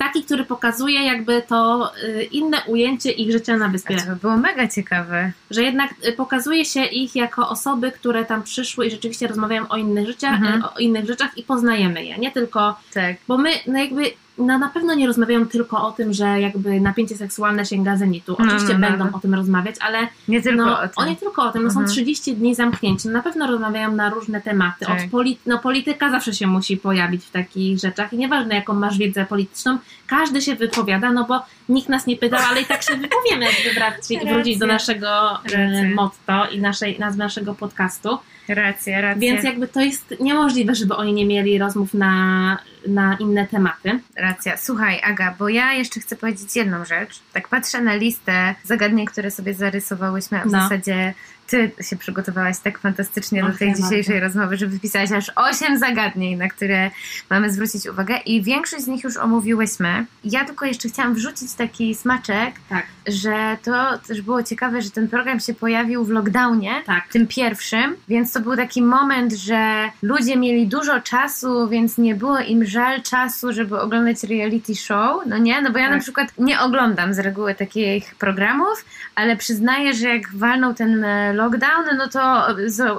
[0.00, 3.96] Taki, który pokazuje jakby to y, inne ujęcie ich życia na wyspie.
[3.96, 5.32] A to by było mega ciekawe.
[5.50, 9.76] Że jednak y, pokazuje się ich jako osoby, które tam przyszły i rzeczywiście rozmawiają o
[9.76, 10.60] innych, życiach, Mhm.
[10.60, 12.18] y, o innych rzeczach i poznajemy je.
[12.18, 13.16] Nie tylko Tak.
[13.28, 14.02] bo my no jakby
[14.40, 18.36] no na pewno nie rozmawiają tylko o tym, że jakby napięcie seksualne sięga zenitu.
[18.38, 20.90] No, Oczywiście no, no, będą o tym rozmawiać, ale Nie tylko no, o tym.
[20.96, 21.62] oni tylko o tym.
[21.64, 21.94] No, są Mhm.
[21.96, 23.08] 30 dni zamknięci.
[23.08, 24.86] No, na pewno rozmawiają na różne tematy.
[24.86, 25.00] Tak.
[25.04, 28.98] Od poli- no, polityka zawsze się musi pojawić w takich rzeczach i nieważne jaką masz
[28.98, 32.96] wiedzę polityczną, każdy się wypowiada, no bo nikt nas nie pytał, ale i tak się
[32.96, 33.46] wypowiemy,
[33.78, 34.20] Racja.
[34.34, 35.06] wrócić do naszego
[35.44, 35.94] Racja.
[35.94, 38.18] motto i naszej, nazwy naszego podcastu.
[38.54, 39.20] Racja, racja.
[39.20, 44.00] Więc jakby to jest niemożliwe, żeby oni nie mieli rozmów na, na inne tematy.
[44.16, 44.56] Racja.
[44.56, 47.20] Słuchaj, Aga, bo ja jeszcze chcę powiedzieć jedną rzecz.
[47.32, 50.50] Tak patrzę na listę zagadnień, które sobie zarysowałyśmy, a w No.
[50.62, 51.14] zasadzie
[51.50, 56.36] ty się przygotowałaś tak fantastycznie do tej ja dzisiejszej rozmowy, że wypisałaś aż osiem zagadnień,
[56.38, 56.90] na które
[57.30, 60.06] mamy zwrócić uwagę i większość z nich już omówiłyśmy.
[60.24, 62.86] Ja tylko jeszcze chciałam wrzucić taki smaczek, Tak.
[63.06, 67.08] że to też było ciekawe, że ten program się pojawił w lockdownie, Tak.
[67.12, 72.38] tym pierwszym, więc to był taki moment, że ludzie mieli dużo czasu, więc nie było
[72.38, 75.62] im żal czasu, żeby oglądać reality show, no nie?
[75.62, 75.94] No bo ja Tak.
[75.94, 78.84] na przykład nie oglądam z reguły takich programów,
[79.14, 82.46] ale przyznaję, że jak walnął ten e, lockdown, no to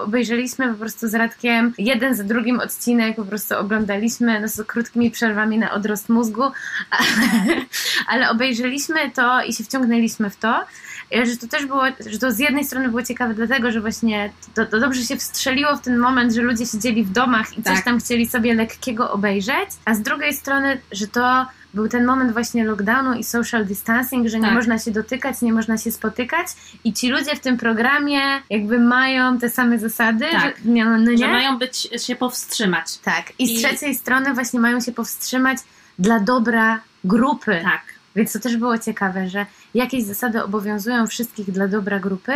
[0.04, 5.12] obejrzeliśmy po prostu z Radkiem jeden za drugim odcinek, po prostu oglądaliśmy no, z krótkimi
[5.12, 6.44] przerwami na odrost mózgu,
[8.12, 10.66] ale obejrzeliśmy to i się wciągnęliśmy w to
[11.24, 14.66] że to też było, że to z jednej strony było ciekawe dlatego, że właśnie to,
[14.66, 17.76] to dobrze się wstrzeliło w ten moment, że ludzie siedzieli w domach i tak.
[17.76, 22.34] coś tam chcieli sobie lekkiego obejrzeć, a z drugiej strony, że to był ten moment
[22.34, 24.54] właśnie lockdownu i social distancing, że nie tak.
[24.54, 26.48] można się dotykać, nie można się spotykać
[26.84, 30.42] i ci ludzie w tym programie jakby mają te same zasady, tak.
[30.42, 32.98] że, no, no że mają być, się powstrzymać.
[32.98, 33.34] Tak.
[33.40, 35.58] I, I z trzeciej strony właśnie mają się powstrzymać
[36.00, 37.60] dla dobra grupy.
[37.64, 37.82] Tak.
[38.16, 42.34] Więc to też było ciekawe, że jakieś zasady obowiązują wszystkich dla dobra grupy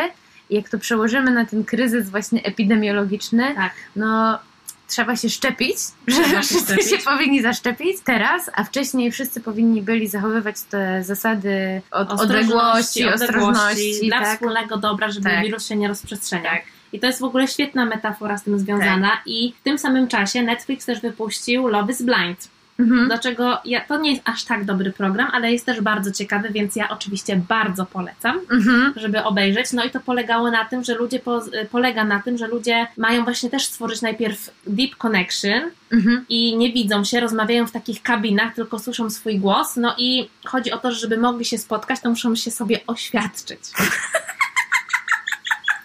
[0.50, 3.74] i jak to przełożymy na ten kryzys właśnie epidemiologiczny, tak.
[3.96, 4.40] no
[4.88, 5.78] trzeba się szczepić,
[6.08, 12.22] że wszyscy się powinni zaszczepić teraz, a wcześniej wszyscy powinni byli zachowywać te zasady od,
[12.22, 14.34] odległości, ostrożności, dla tak?
[14.34, 15.44] wspólnego dobra, żeby tak.
[15.44, 16.54] wirus się nie rozprzestrzeniał.
[16.54, 16.64] Tak.
[16.94, 19.10] I to jest w ogóle świetna metafora z tym związana.
[19.10, 19.22] Tak.
[19.26, 22.55] I w tym samym czasie Netflix też wypuścił Love is Blind.
[22.80, 23.08] Mhm.
[23.08, 26.76] Dlaczego ja, to nie jest aż tak dobry program, ale jest też bardzo ciekawy, więc
[26.76, 28.94] ja oczywiście bardzo polecam, mhm.
[28.96, 29.74] żeby obejrzeć.
[29.74, 33.24] No i to polegało na tym, że ludzie po, polega na tym, że ludzie mają
[33.24, 35.62] właśnie też stworzyć najpierw deep connection
[35.92, 36.26] mhm.
[36.30, 39.76] i nie widzą się, rozmawiają w takich kabinach, tylko słyszą swój głos.
[39.76, 43.60] No i chodzi o to, że żeby mogli się spotkać, to muszą się sobie oświadczyć.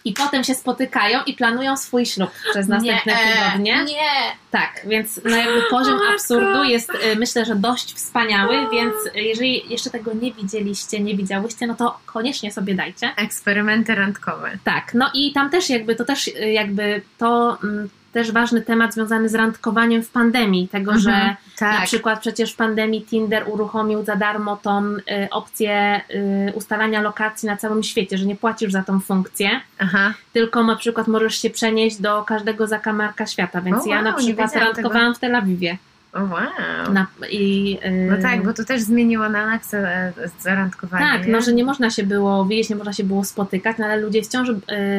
[0.05, 3.85] i potem się spotykają i planują swój ślub przez następne nie, tygodnie.
[3.85, 4.11] Nie.
[4.51, 9.91] Tak, więc no jakby poziom absurdu jest y, myślę, że dość wspaniały, więc jeżeli jeszcze
[9.91, 13.13] tego nie widzieliście, nie widziałyście, no to koniecznie sobie dajcie.
[13.17, 14.59] Eksperymenty randkowe.
[14.65, 18.95] Tak, no i tam też jakby to też y, jakby to mm, też ważny temat
[18.95, 21.81] związany z randkowaniem w pandemii, tego, mhm, że tak.
[21.81, 25.01] na przykład przecież w pandemii Tinder uruchomił za darmo tą y,
[25.31, 26.01] opcję
[26.49, 30.15] y, ustalania lokacji na całym świecie, że nie płacisz za tą funkcję, Aha.
[30.33, 35.03] tylko na przykład możesz się przenieść do każdego zakamarka świata, więc ja na przykład randkowałam
[35.03, 35.15] tego.
[35.15, 35.77] w Tel Awiwie.
[36.15, 36.93] Wow.
[36.93, 37.91] Na, i, yy...
[38.11, 41.07] No tak, bo to też zmieniło na nakse zarandkowanie.
[41.07, 41.33] Tak, nie?
[41.33, 44.23] no że nie można się było wyjeść, nie można się było spotykać, no ale ludzie
[44.23, 44.55] wciąż, yy,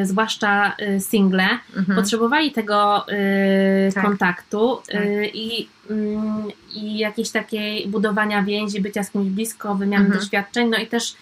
[0.06, 1.98] zwłaszcza yy, single, mhm.
[1.98, 4.04] potrzebowali tego yy, tak.
[4.04, 5.04] kontaktu tak.
[5.04, 10.20] Yy, i, mm, i jakiejś takiej budowania więzi, bycia z kimś blisko, wymiany mhm.
[10.20, 11.16] doświadczeń, no i też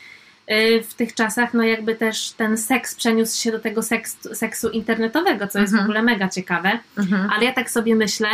[0.49, 4.69] yy, w tych czasach, no jakby też ten seks przeniósł się do tego seksu, seksu
[4.69, 5.91] internetowego, co jest w mhm.
[5.91, 7.31] ogóle mega ciekawe, mhm.
[7.31, 8.29] ale ja tak sobie myślę,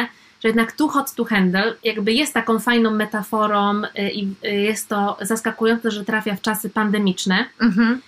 [0.47, 4.89] że jednak too hot to handle jakby jest taką fajną metaforą y, i y, jest
[4.89, 8.01] to zaskakujące, że trafia w czasy pandemiczne, mhm.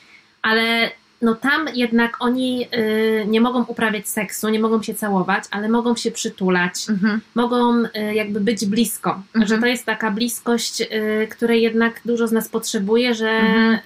[0.43, 0.91] ale
[1.22, 5.97] no tam jednak oni y, nie mogą uprawiać seksu, nie mogą się całować, ale mogą
[5.97, 7.20] się przytulać, mhm.
[7.34, 7.82] mogą
[8.14, 9.22] jakby być blisko.
[9.34, 9.47] Mhm.
[9.47, 10.82] Że to jest taka bliskość,
[11.30, 13.78] której jednak dużo z nas potrzebuje, że mhm.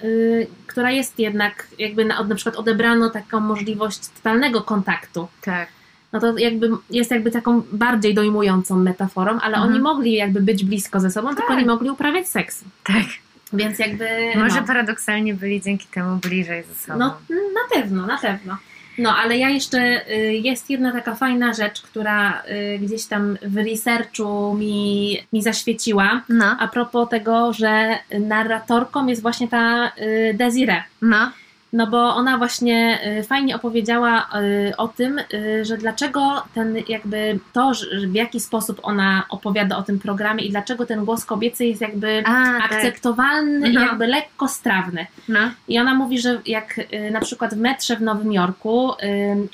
[0.67, 5.27] która jest jednak jakby na, na przykład odebrano taką możliwość totalnego kontaktu.
[5.41, 5.67] Tak
[6.13, 9.83] no to jakby jest jakby taką bardziej dojmującą metaforą, ale oni mhm.
[9.83, 11.37] mogli jakby być blisko ze sobą, tak.
[11.37, 12.65] tylko nie mogli uprawiać seksu.
[12.83, 13.05] Tak.
[13.53, 14.07] Więc jakby.
[14.35, 14.67] Może no.
[14.67, 16.99] paradoksalnie byli dzięki temu bliżej ze sobą.
[16.99, 18.57] No, na pewno, na pewno.
[18.97, 23.57] No, ale ja jeszcze, y, jest jedna taka fajna rzecz, która y, gdzieś tam w
[23.57, 26.21] researchu mi, mi zaświeciła.
[26.29, 26.57] No.
[26.59, 30.83] A propos tego, że narratorką jest właśnie ta y, Desiree.
[31.01, 31.31] No
[31.73, 34.29] no bo ona właśnie y, fajnie opowiedziała
[34.69, 37.71] y, o tym, y, że dlaczego ten jakby to,
[38.07, 42.23] w jaki sposób ona opowiada o tym programie i dlaczego ten głos kobiecy jest jakby
[42.25, 42.71] A, tak.
[42.71, 43.69] akceptowalny tak.
[43.71, 43.81] i no.
[43.81, 45.07] jakby lekko strawny.
[45.27, 45.39] No.
[45.67, 46.79] I ona mówi, że jak
[47.11, 48.91] na przykład w metrze w Nowym Jorku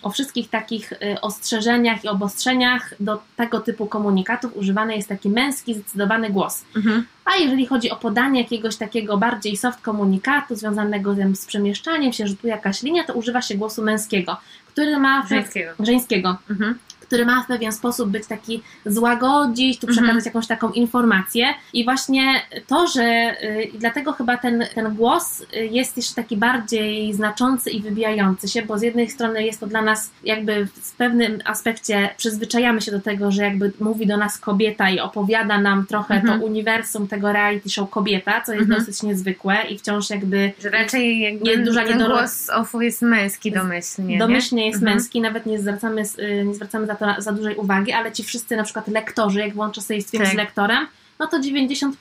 [0.01, 6.30] o wszystkich takich ostrzeżeniach i obostrzeniach do tego typu komunikatów używany jest taki męski, zdecydowany
[6.30, 6.65] głos.
[6.76, 7.05] Mhm.
[7.34, 12.36] A jeżeli chodzi o podanie jakiegoś takiego bardziej soft komunikatu związanego z przemieszczaniem się, że
[12.36, 15.28] tu jakaś linia, to używa się głosu męskiego, który ma.
[15.28, 15.72] Żeńskiego.
[15.80, 16.76] żeńskiego mhm
[17.10, 20.26] który ma w pewien sposób być taki złagodzić, tu przekazać mhm.
[20.26, 25.97] jakąś taką informację i właśnie to, że y, dlatego chyba ten, ten głos y, jest
[25.97, 30.12] jeszcze taki bardziej znaczący i wybijający się, bo z jednej strony jest to dla nas
[30.24, 34.99] jakby w pewnym aspekcie przyzwyczajamy się do tego, że jakby mówi do nas kobieta i
[34.99, 36.39] opowiada nam trochę mhm.
[36.39, 38.80] to uniwersum tego reality show kobieta, co jest mhm.
[38.80, 43.51] dosyć niezwykłe i wciąż jakby że raczej jakby nie, duża ten głos ofu jest męski
[43.51, 44.18] domyślnie.
[44.18, 44.95] Domyślnie jest mhm.
[44.95, 48.56] męski, nawet nie zwracamy, y, nie zwracamy za to za dużej uwagi, ale ci wszyscy
[48.56, 50.34] na przykład lektorzy, jak włączę sobie stream tak.
[50.34, 50.88] z lektorem,
[51.20, 51.91] no to 90%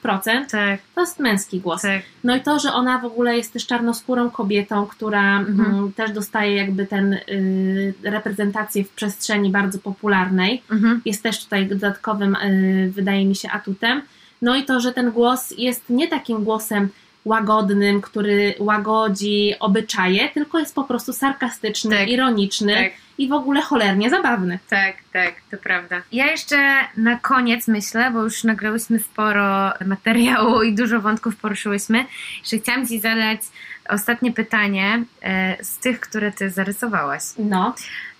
[0.51, 0.79] tak.
[0.95, 1.81] to jest męski głos.
[1.81, 2.01] Tak.
[2.23, 5.59] No i to, że ona w ogóle jest też czarnoskórą kobietą, która mhm.
[5.59, 11.01] m, mm, też dostaje jakby ten y, reprezentację w przestrzeni bardzo popularnej, mhm.
[11.05, 14.01] jest też tutaj dodatkowym, y, wydaje mi się, atutem.
[14.41, 16.89] No i to, że ten głos jest nie takim głosem
[17.25, 22.09] łagodnym, który łagodzi obyczaje, tylko jest po prostu sarkastyczny, Tak.
[22.09, 22.91] ironiczny Tak.
[23.17, 24.59] i w ogóle cholernie zabawny.
[24.69, 26.01] Tak, tak, to prawda.
[26.11, 32.05] Ja jeszcze na koniec myślę, bo już nagrałyśmy sporo materiału i dużo wątków poruszyłyśmy,
[32.51, 33.41] że chciałam Ci zadać
[33.89, 37.75] ostatnie pytanie e, z tych, które Ty zarysowałaś No,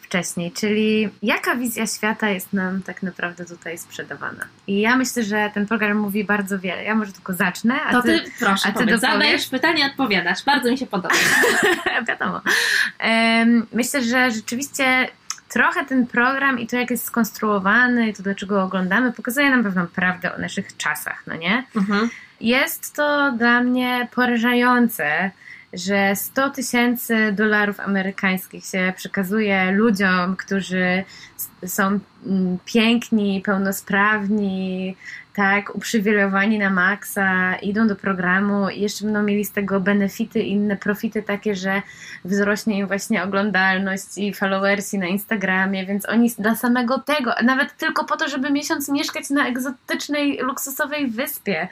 [0.09, 4.45] wcześniej, czyli jaka wizja świata jest nam tak naprawdę tutaj sprzedawana?
[4.67, 6.83] I ja myślę, że ten program mówi bardzo wiele.
[6.83, 10.45] Ja może tylko zacznę, a to ty, proszę, a ty powiedz, zadajesz pytanie, odpowiadasz.
[10.45, 11.15] Bardzo mi się podoba.
[12.07, 12.41] Wiadomo.
[13.73, 15.07] Myślę, że rzeczywiście
[15.49, 19.63] trochę ten program i to, jak jest skonstruowany, i to, dlaczego go oglądamy, pokazuje nam
[19.63, 21.65] pewną prawdę o naszych czasach, no nie?
[21.75, 22.09] Mhm.
[22.41, 25.31] Jest to dla mnie porażające,
[25.73, 31.03] że 100 tysięcy dolarów amerykańskich się przekazuje ludziom, którzy
[31.65, 34.95] są mm, piękni, pełnosprawni,
[35.35, 40.77] tak, uprzywilejowani na maksa, idą do programu i jeszcze będą mieli z tego benefity inne
[40.77, 41.81] profity takie, że
[42.25, 48.05] wzrośnie im właśnie oglądalność i followersi na Instagramie, więc oni dla samego tego, nawet tylko
[48.05, 51.67] po to, żeby miesiąc mieszkać na egzotycznej, luksusowej wyspie,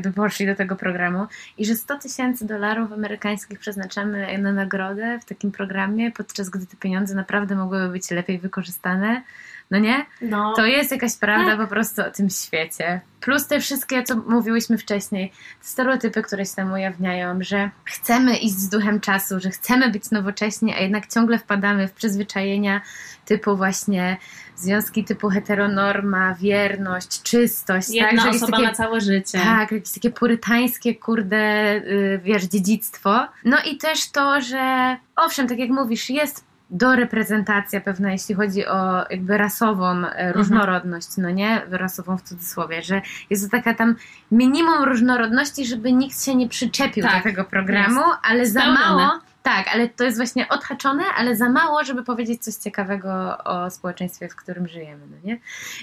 [0.00, 1.26] by poszli do tego programu
[1.58, 6.76] i że 100 tysięcy dolarów amerykańskich przeznaczamy na nagrodę w takim programie, podczas gdy te
[6.76, 9.22] pieniądze naprawdę mogłyby być lepiej wykorzystane.
[9.70, 10.06] No nie?
[10.22, 11.60] No, To jest jakaś prawda Tak.
[11.60, 13.00] po prostu o tym świecie.
[13.20, 18.54] Plus te wszystkie, co mówiłyśmy wcześniej, te stereotypy, które się tam ujawniają, że chcemy iść
[18.54, 22.80] z duchem czasu, że chcemy być nowocześni, a jednak ciągle wpadamy w przyzwyczajenia
[23.24, 24.16] typu właśnie
[24.56, 27.88] związki typu heteronorma, wierność, czystość.
[27.90, 28.32] jedna tak?
[28.32, 29.38] Że osoba takie- na całe życie.
[29.38, 33.26] tak, jakieś takie purytańskie, kurde, y, wiesz, dziedzictwo.
[33.44, 39.04] No i też to, że owszem, tak jak mówisz, jest doreprezentacja pewna, jeśli chodzi o
[39.10, 41.62] jakby rasową e, różnorodność, no nie?
[41.70, 43.94] Rasową w cudzysłowie, że jest to taka tam
[44.32, 49.20] minimum różnorodności, żeby nikt się nie przyczepił Tak, do tego programu, ale za mało.
[49.42, 54.28] Tak, ale to jest właśnie odhaczone, ale za mało, żeby powiedzieć coś ciekawego o społeczeństwie,
[54.28, 55.38] w którym żyjemy, no nie?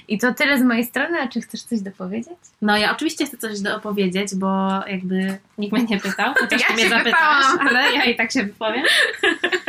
[0.07, 2.37] I to tyle z mojej strony, a czy chcesz coś dopowiedzieć?
[2.61, 6.67] No ja oczywiście chcę coś do opowiedzieć, bo jakby nikt mnie nie pytał, chociaż Ja
[6.67, 7.59] ty mnie wypałam.
[7.69, 8.83] ale ja i tak się wypowiem.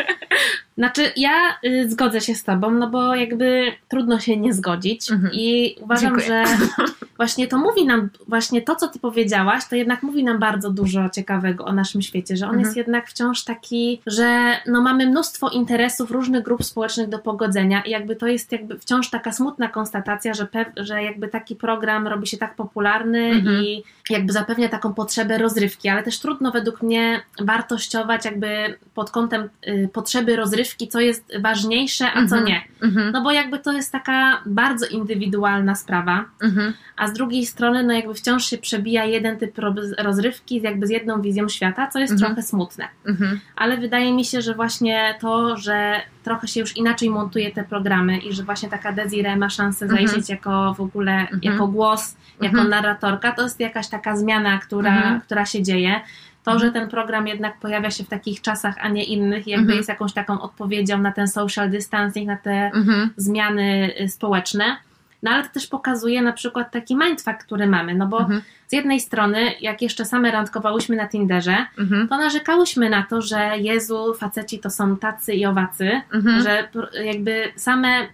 [0.78, 1.32] Znaczy, ja
[1.64, 5.32] y, zgodzę się z tobą, no bo jakby trudno się nie zgodzić Mhm.
[5.34, 6.26] i uważam, Dziękuję.
[6.26, 6.44] że
[7.16, 11.08] właśnie to mówi nam, właśnie to, co ty powiedziałaś, to jednak mówi nam bardzo dużo
[11.10, 12.64] ciekawego o naszym świecie, że on Mhm.
[12.64, 17.90] jest jednak wciąż taki, że no mamy mnóstwo interesów różnych grup społecznych do pogodzenia i
[17.90, 20.46] jakby to jest jakby wciąż taka smutna konstatacja, że,
[20.76, 23.62] że jakby taki program robi się tak popularny Mhm.
[23.64, 29.48] i jakby zapewnia taką potrzebę rozrywki, ale też trudno według mnie wartościować jakby pod kątem
[29.68, 32.44] y, potrzeby rozrywki, co jest ważniejsze, a co Mhm.
[32.44, 32.62] nie.
[32.82, 33.12] Mhm.
[33.12, 36.72] No bo jakby to jest taka bardzo indywidualna sprawa, Mhm.
[37.06, 40.90] A z drugiej strony no jakby wciąż się przebija jeden typ ro- rozrywki jakby z
[40.90, 42.34] jedną wizją świata, co jest Mhm.
[42.34, 42.84] trochę smutne.
[43.06, 43.40] Mhm.
[43.56, 48.18] Ale wydaje mi się, że właśnie to, że trochę się już inaczej montuje te programy
[48.18, 50.06] i że właśnie taka Desiree ma szansę Mhm.
[50.08, 51.40] zajrzeć jako w ogóle, Mhm.
[51.42, 52.68] jako głos, jako Mhm.
[52.70, 56.00] narratorka, to jest jakaś taka zmiana, która, która się dzieje.
[56.44, 59.76] To, że ten program jednak pojawia się w takich czasach, a nie innych, jakby Mhm.
[59.76, 63.10] jest jakąś taką odpowiedzią na ten social distancing, na te Mhm.
[63.16, 64.76] zmiany y, społeczne.
[65.22, 68.42] No ale to też pokazuje na przykład taki mindfuck, który mamy, no bo Mhm.
[68.66, 72.08] z jednej strony, jak jeszcze same randkowałyśmy na Tinderze, Mhm.
[72.08, 76.42] to narzekałyśmy na to, że Jezu, faceci to są tacy i owacy, Mhm.
[76.42, 76.68] że
[77.04, 78.06] jakby same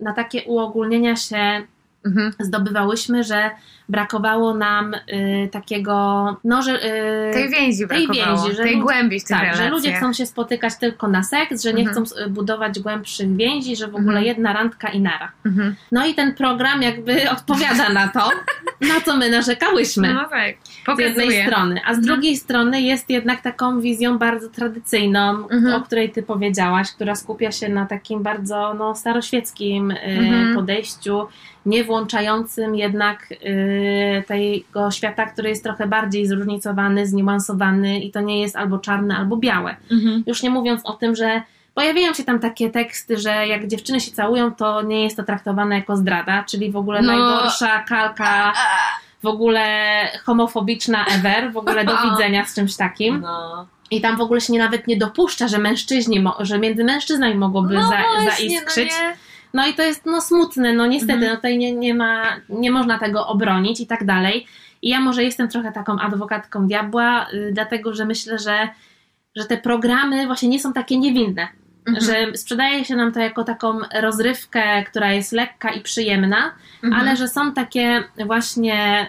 [0.00, 1.62] na takie uogólnienia się
[2.06, 2.32] Mhm.
[2.40, 3.50] zdobywałyśmy, że
[3.88, 6.84] brakowało nam y, takiego, no że...
[7.28, 10.12] Y, Tej więzi tej brakowało, więzi, że tej ludzie- głębi w tak, że ludzie chcą
[10.12, 12.04] się spotykać tylko na seks, że nie Mhm.
[12.06, 14.24] chcą budować głębszych więzi, że w ogóle Mhm.
[14.26, 15.32] jedna randka i nara.
[15.46, 15.74] Mhm.
[15.92, 18.30] No i ten program jakby odpowiada na to,
[18.80, 20.14] na co my narzekałyśmy.
[20.14, 20.54] No tak,
[20.96, 21.46] z jednej pokazuje.
[21.46, 22.02] strony, a z Mhm.
[22.04, 25.74] drugiej strony jest jednak taką wizją bardzo tradycyjną, Mhm.
[25.74, 30.54] o której ty powiedziałaś, która skupia się na takim bardzo no, staroświeckim y, Mhm.
[30.54, 31.26] podejściu,
[31.66, 33.77] nie włączającym jednak y,
[34.26, 39.36] tego świata, który jest trochę bardziej zróżnicowany, zniuansowany i to nie jest albo czarne, albo
[39.36, 39.76] białe.
[39.90, 40.22] Mhm.
[40.26, 41.42] Już nie mówiąc o tym, że
[41.74, 45.74] pojawiają się tam takie teksty, że jak dziewczyny się całują, to nie jest to traktowane
[45.74, 47.12] jako zdrada, czyli w ogóle No.
[47.12, 48.52] najgorsza kalka
[49.22, 49.64] w ogóle
[50.24, 53.20] homofobiczna ever, w ogóle do widzenia z czymś takim.
[53.20, 53.66] No.
[53.90, 57.74] I tam w ogóle się nie, nawet nie dopuszcza, że mężczyźni, że między mężczyznami mogłoby
[57.74, 58.90] No za, właśnie, zaiskrzyć.
[59.02, 59.12] No?
[59.54, 61.30] No i to jest no smutne, no niestety, Mhm.
[61.30, 64.46] no tutaj nie, nie ma, nie można tego obronić i tak dalej.
[64.82, 68.68] I ja może jestem trochę taką adwokatką diabła, y, dlatego że myślę, że,
[69.36, 71.48] że te programy właśnie nie są takie niewinne.
[71.88, 72.06] Mhm.
[72.06, 76.52] Że sprzedaje się nam to jako taką rozrywkę, która jest lekka i przyjemna,
[76.84, 77.02] Mhm.
[77.02, 79.06] ale że są takie właśnie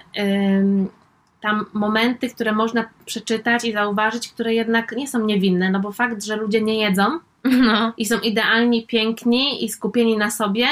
[1.42, 6.24] tam momenty, które można przeczytać i zauważyć, które jednak nie są niewinne, no bo fakt,
[6.24, 7.20] że ludzie nie jedzą
[7.68, 7.94] No.
[7.98, 10.66] i są idealni, piękni i skupieni na sobie,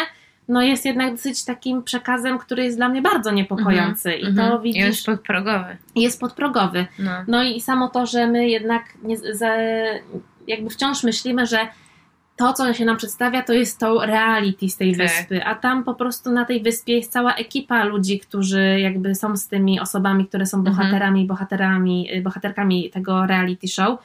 [0.48, 4.50] no jest jednak dosyć takim przekazem, który jest dla mnie bardzo niepokojący i to Mhm.
[4.50, 5.78] I on widzisz, jest podprogowy.
[5.96, 6.86] jest podprogowy.
[7.00, 7.12] No.
[7.28, 9.56] No i samo to, że my jednak nie, za,
[10.48, 11.60] jakby wciąż myślimy, że
[12.36, 14.98] to, co się nam przedstawia, to jest to reality z tej Tak.
[15.08, 19.38] wyspy, a tam po prostu na tej wyspie jest cała ekipa ludzi, którzy jakby są
[19.38, 20.76] z tymi osobami, które są Mhm.
[20.76, 24.00] bohaterami, bohaterami, y, bohaterkami tego reality show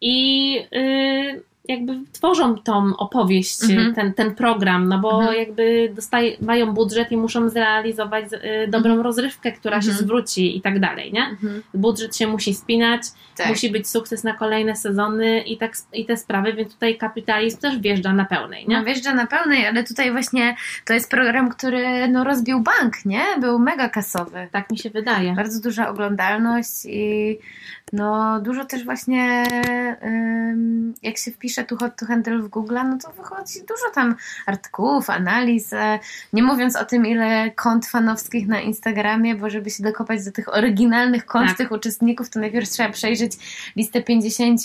[0.00, 3.94] i y, jakby tworzą tą opowieść, Mhm.
[3.94, 5.38] ten, ten program, no bo Mhm.
[5.38, 10.04] jakby dostaje, mają budżet i muszą zrealizować y, dobrą rozrywkę, która się Mhm.
[10.06, 11.22] zwróci i tak dalej, nie?
[11.24, 11.62] Mhm.
[11.74, 13.02] budżet się musi spinać,
[13.36, 13.48] Tak.
[13.48, 17.78] musi być sukces na kolejne sezony i, tak, i te sprawy, więc tutaj kapitalizm też
[17.78, 18.78] wjeżdża na pełnej, nie?
[18.78, 23.22] No wjeżdża na pełnej, ale tutaj właśnie to jest program, który no, rozbił bank, nie?
[23.40, 24.48] Był mega kasowy.
[24.52, 25.34] Tak mi się wydaje.
[25.34, 27.38] Bardzo duża oglądalność i
[27.92, 29.44] no dużo też właśnie
[31.02, 34.14] jak się wpisze tu hot to handle w Google, no to wychodzi dużo tam
[34.46, 35.98] artykułów, analiz, e,
[36.32, 40.54] nie mówiąc o tym ile kont fanowskich na Instagramie, bo żeby się dokopać do tych
[40.54, 41.56] oryginalnych kont Tak.
[41.56, 43.32] tych uczestników, to najpierw trzeba przejrzeć
[43.76, 44.60] listę 50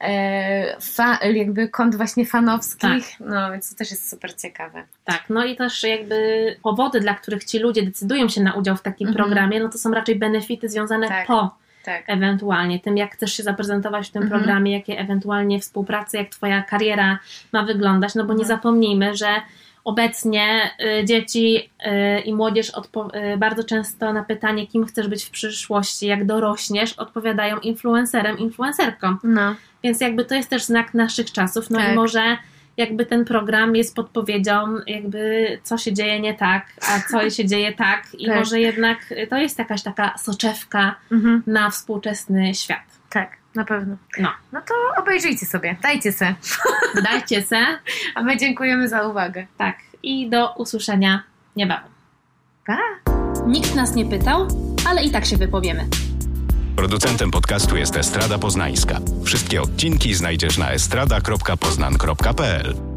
[0.00, 4.84] e, fa, jakby kont właśnie fanowskich, no więc to też jest super ciekawe.
[5.04, 6.16] Tak, no i też jakby
[6.62, 9.24] powody, dla których ci ludzie decydują się na udział w takim Mhm.
[9.24, 11.26] programie, no to są raczej benefity związane Tak.
[11.26, 12.04] po Tak.
[12.06, 14.40] ewentualnie tym, jak chcesz się zaprezentować w tym Mhm.
[14.40, 17.18] programie, jakie ewentualnie współprace, jak twoja kariera
[17.52, 18.58] ma wyglądać, no bo nie Mhm.
[18.58, 19.26] zapomnijmy, że
[19.84, 20.70] obecnie
[21.00, 21.70] y, dzieci
[22.16, 22.68] y, i młodzież
[23.34, 29.16] y, bardzo często na pytanie, kim chcesz być w przyszłości, jak dorośniesz, odpowiadają influencerem, influencerką.
[29.24, 29.54] No.
[29.84, 31.92] Więc jakby to jest też znak naszych czasów, no Tak.
[31.92, 32.36] i może
[32.76, 37.72] jakby ten program jest podpowiedzią, jakby co się dzieje nie tak, a co się dzieje
[37.72, 38.36] tak i Tak.
[38.38, 38.98] może jednak
[39.30, 41.42] to jest jakaś taka soczewka Mhm.
[41.46, 42.80] na współczesny świat.
[43.10, 43.96] Tak, na pewno.
[44.18, 44.28] No.
[44.52, 46.34] No to obejrzyjcie sobie, dajcie se.
[47.10, 47.56] Dajcie se,
[48.14, 49.46] A my dziękujemy za uwagę.
[49.58, 51.22] tak, i do usłyszenia
[51.56, 51.90] niebawem.
[52.66, 52.78] Pa!
[53.46, 54.48] Nikt nas nie pytał,
[54.88, 55.84] ale i tak się wypowiemy.
[56.76, 59.00] Producentem podcastu jest Estrada Poznańska.
[59.24, 62.91] Wszystkie odcinki znajdziesz na estrada.poznan.pl.